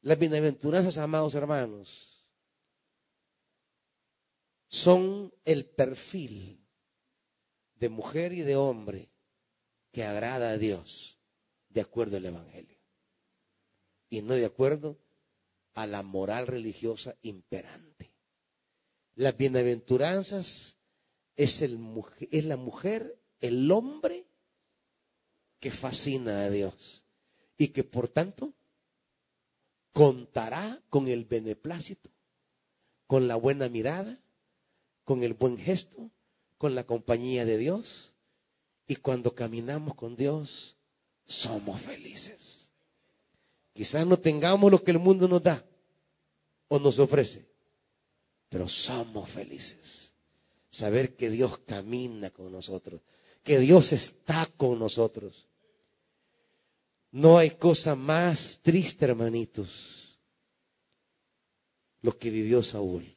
[0.00, 2.26] Las bienaventuranzas, amados hermanos,
[4.66, 6.66] son el perfil
[7.76, 9.12] de mujer y de hombre
[9.92, 11.18] que agrada a Dios
[11.68, 12.78] de acuerdo al Evangelio
[14.10, 14.98] y no de acuerdo
[15.74, 17.91] a la moral religiosa imperante.
[19.14, 20.76] Las bienaventuranzas
[21.36, 21.78] es, el,
[22.30, 24.26] es la mujer, el hombre
[25.60, 27.04] que fascina a Dios
[27.56, 28.52] y que por tanto
[29.92, 32.10] contará con el beneplácito,
[33.06, 34.18] con la buena mirada,
[35.04, 36.10] con el buen gesto
[36.62, 38.14] con la compañía de Dios
[38.86, 40.76] y cuando caminamos con Dios
[41.26, 42.70] somos felices.
[43.72, 45.66] Quizás no tengamos lo que el mundo nos da
[46.68, 47.44] o nos ofrece,
[48.52, 50.14] pero somos felices.
[50.68, 53.00] Saber que Dios camina con nosotros,
[53.42, 55.48] que Dios está con nosotros.
[57.12, 60.20] No hay cosa más triste, hermanitos,
[62.02, 63.16] lo que vivió Saúl.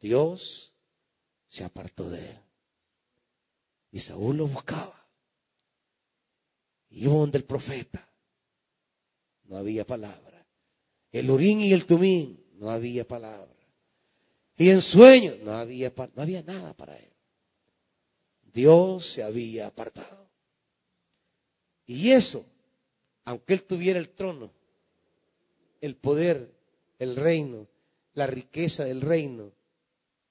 [0.00, 0.72] Dios
[1.48, 2.38] se apartó de él.
[3.90, 5.04] Y Saúl lo buscaba.
[6.90, 8.08] Iba donde el profeta.
[9.44, 10.46] No había palabra.
[11.10, 12.46] El urín y el tumín.
[12.54, 13.51] No había palabra.
[14.56, 17.12] Y en sueño no había, no había nada para él.
[18.52, 20.28] Dios se había apartado.
[21.86, 22.44] Y eso,
[23.24, 24.50] aunque él tuviera el trono,
[25.80, 26.52] el poder,
[26.98, 27.66] el reino,
[28.14, 29.52] la riqueza del reino,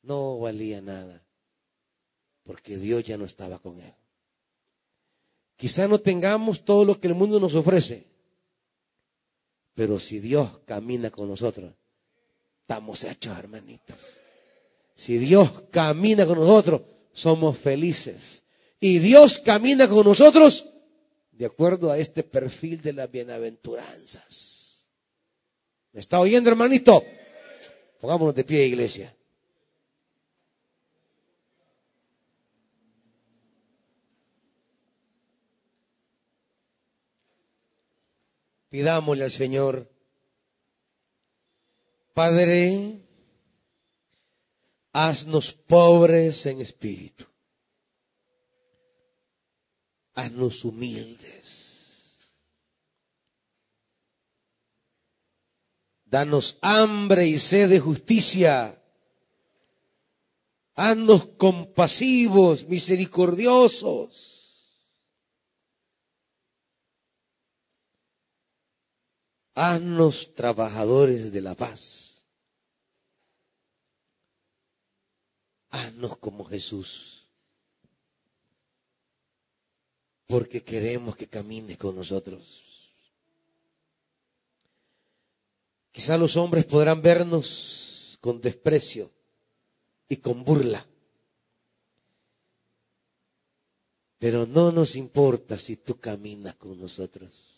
[0.04, 1.24] no valía nada,
[2.44, 3.94] porque Dios ya no estaba con él.
[5.56, 8.10] Quizá no tengamos todo lo que el mundo nos ofrece,
[9.74, 11.74] Pero si Dios camina con nosotros,
[12.72, 13.98] estamos hechos, hermanitos.
[14.96, 18.46] Si Dios camina con nosotros, somos felices.
[18.80, 20.66] Y Dios camina con nosotros
[21.34, 24.90] de acuerdo a este perfil de las bienaventuranzas.
[25.92, 27.04] ¿Me está oyendo, hermanito?
[28.00, 29.14] Pongámonos de pie, iglesia.
[38.70, 39.92] Pidámosle al Señor,
[42.14, 43.00] Padre,
[44.92, 47.26] haznos pobres en espíritu,
[50.14, 52.28] haznos humildes,
[56.04, 58.84] danos hambre y sed de justicia,
[60.76, 64.41] haznos compasivos, misericordiosos
[69.64, 72.26] Haznos trabajadores de la paz.
[75.70, 77.28] Haznos como Jesús.
[80.26, 82.92] Porque queremos que camines con nosotros.
[85.92, 89.12] Quizá los hombres podrán vernos con desprecio
[90.10, 90.84] y con burla.
[94.18, 97.51] Pero no nos importa si tú caminas con nosotros.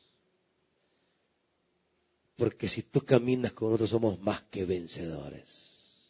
[2.43, 6.03] Porque si tú caminas con nosotros somos más que vencedores.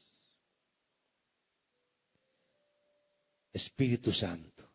[3.54, 4.68] Espíritu Santo.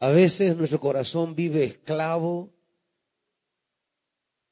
[0.00, 2.52] A veces nuestro corazón vive esclavo,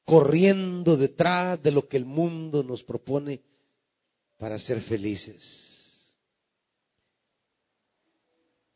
[0.05, 3.43] corriendo detrás de lo que el mundo nos propone
[4.37, 6.13] para ser felices.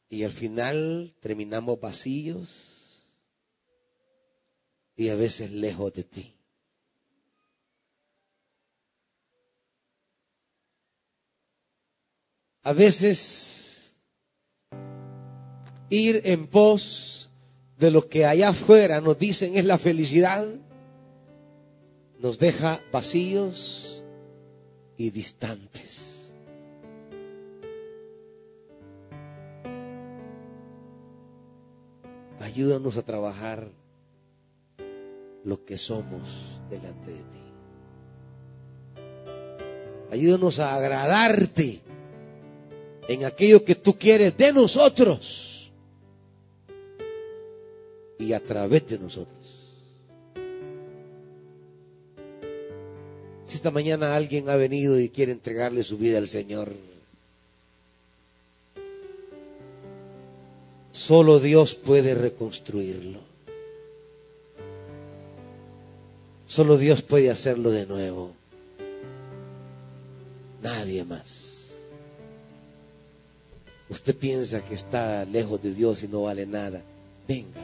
[0.10, 2.83] Y al final terminamos vacíos,
[4.96, 6.36] y a veces lejos de ti.
[12.62, 13.98] A veces
[15.90, 17.30] ir en pos
[17.78, 20.48] de lo que allá afuera nos dicen es la felicidad,
[22.20, 24.04] nos deja vacíos
[24.98, 26.34] y distantes.
[32.40, 33.83] Ayúdanos a trabajar
[35.44, 37.44] lo que somos delante de ti.
[40.12, 41.82] Ayúdanos a agradarte
[43.08, 45.72] en aquello que tú quieres de nosotros
[48.20, 49.40] y a través de nosotros.
[53.46, 56.72] Si esta mañana alguien ha venido y quiere entregarle su vida al Señor,
[60.92, 63.33] solo Dios puede reconstruirlo.
[66.54, 68.32] Solo Dios puede hacerlo de nuevo.
[70.62, 71.72] Nadie más.
[73.90, 76.84] Usted piensa que está lejos de Dios y no vale nada.
[77.28, 77.60] Venga.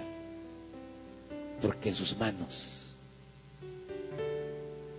[1.61, 2.95] Porque en sus manos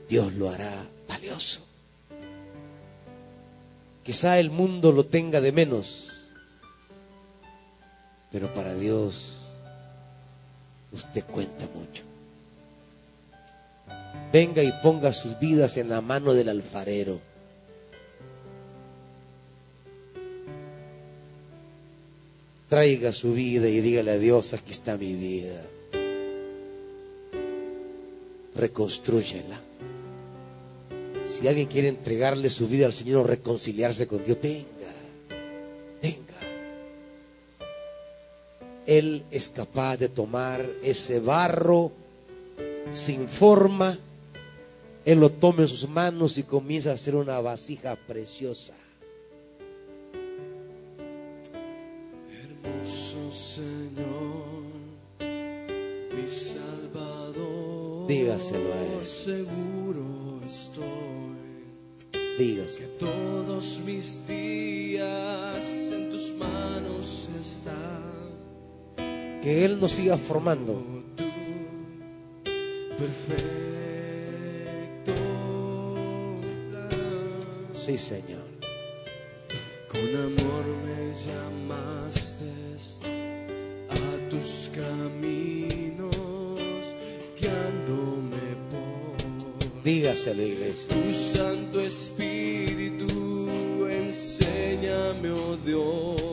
[0.09, 1.59] Dios lo hará valioso.
[4.05, 6.07] Quizá el mundo lo tenga de menos,
[8.31, 9.33] pero para Dios
[10.93, 12.10] usted cuenta mucho
[14.33, 17.21] venga y ponga sus vidas en la mano del alfarero.
[22.69, 25.61] Traiga su vida y dígale a Dios, aquí está mi vida.
[28.55, 29.61] Reconstrúyela.
[31.27, 34.93] Si alguien quiere entregarle su vida al Señor o reconciliarse con Dios, venga,
[36.01, 36.39] venga.
[38.87, 41.93] Él es capaz de tomar ese barro
[42.93, 43.99] sin forma
[45.05, 48.75] él lo toma en sus manos y comienza a hacer una vasija preciosa.
[52.31, 54.67] Hermoso Señor,
[56.15, 58.07] mi Salvador.
[58.07, 59.07] Dígaselo a Él.
[59.07, 60.87] Seguro estoy.
[62.39, 62.79] Dígaselo.
[62.79, 68.01] Que todos mis días en tus manos están.
[69.43, 71.00] Que Él nos siga formando.
[73.01, 73.71] Perfecto
[77.73, 78.45] Sí, Señor.
[79.89, 82.51] Con amor me llamaste
[83.89, 86.15] a tus caminos,
[87.41, 89.83] guiándome por.
[89.83, 90.89] Dígaselo, iglesia.
[90.89, 93.09] Tu Santo Espíritu,
[93.89, 96.30] enséñame, oh Dios,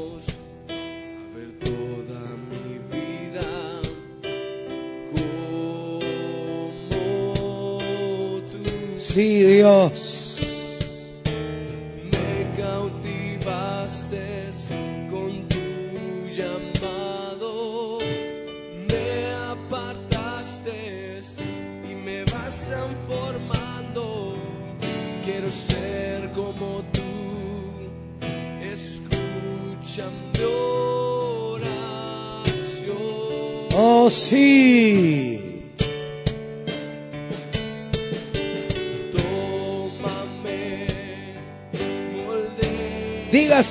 [9.18, 10.17] sí, Dios.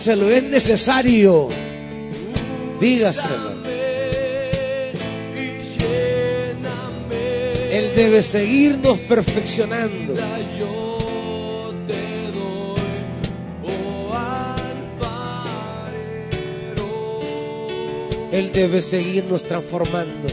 [0.07, 1.49] Dígaselo, es necesario.
[2.81, 3.57] Dígaselo.
[7.73, 10.15] Él debe seguirnos perfeccionando.
[18.31, 20.29] Él debe seguirnos transformando.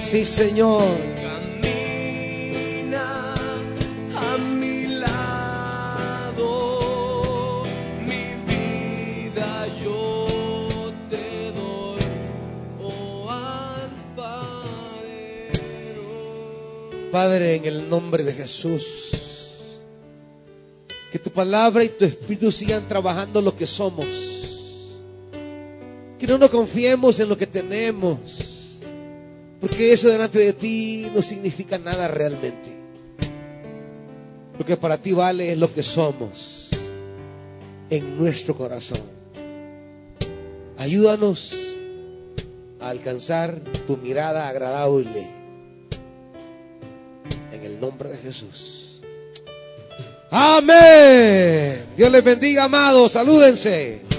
[0.00, 1.19] Sí, Señor.
[17.20, 19.10] Padre, en el nombre de Jesús,
[21.12, 24.06] que tu palabra y tu espíritu sigan trabajando lo que somos.
[26.18, 28.78] Que no nos confiemos en lo que tenemos,
[29.60, 32.74] porque eso delante de ti no significa nada realmente.
[34.58, 36.70] Lo que para ti vale es lo que somos
[37.90, 39.02] en nuestro corazón.
[40.78, 41.52] Ayúdanos
[42.80, 45.39] a alcanzar tu mirada agradable
[47.80, 49.00] nombre de Jesús.
[50.30, 51.86] Amén.
[51.96, 53.12] Dios les bendiga, amados.
[53.12, 54.09] Salúdense.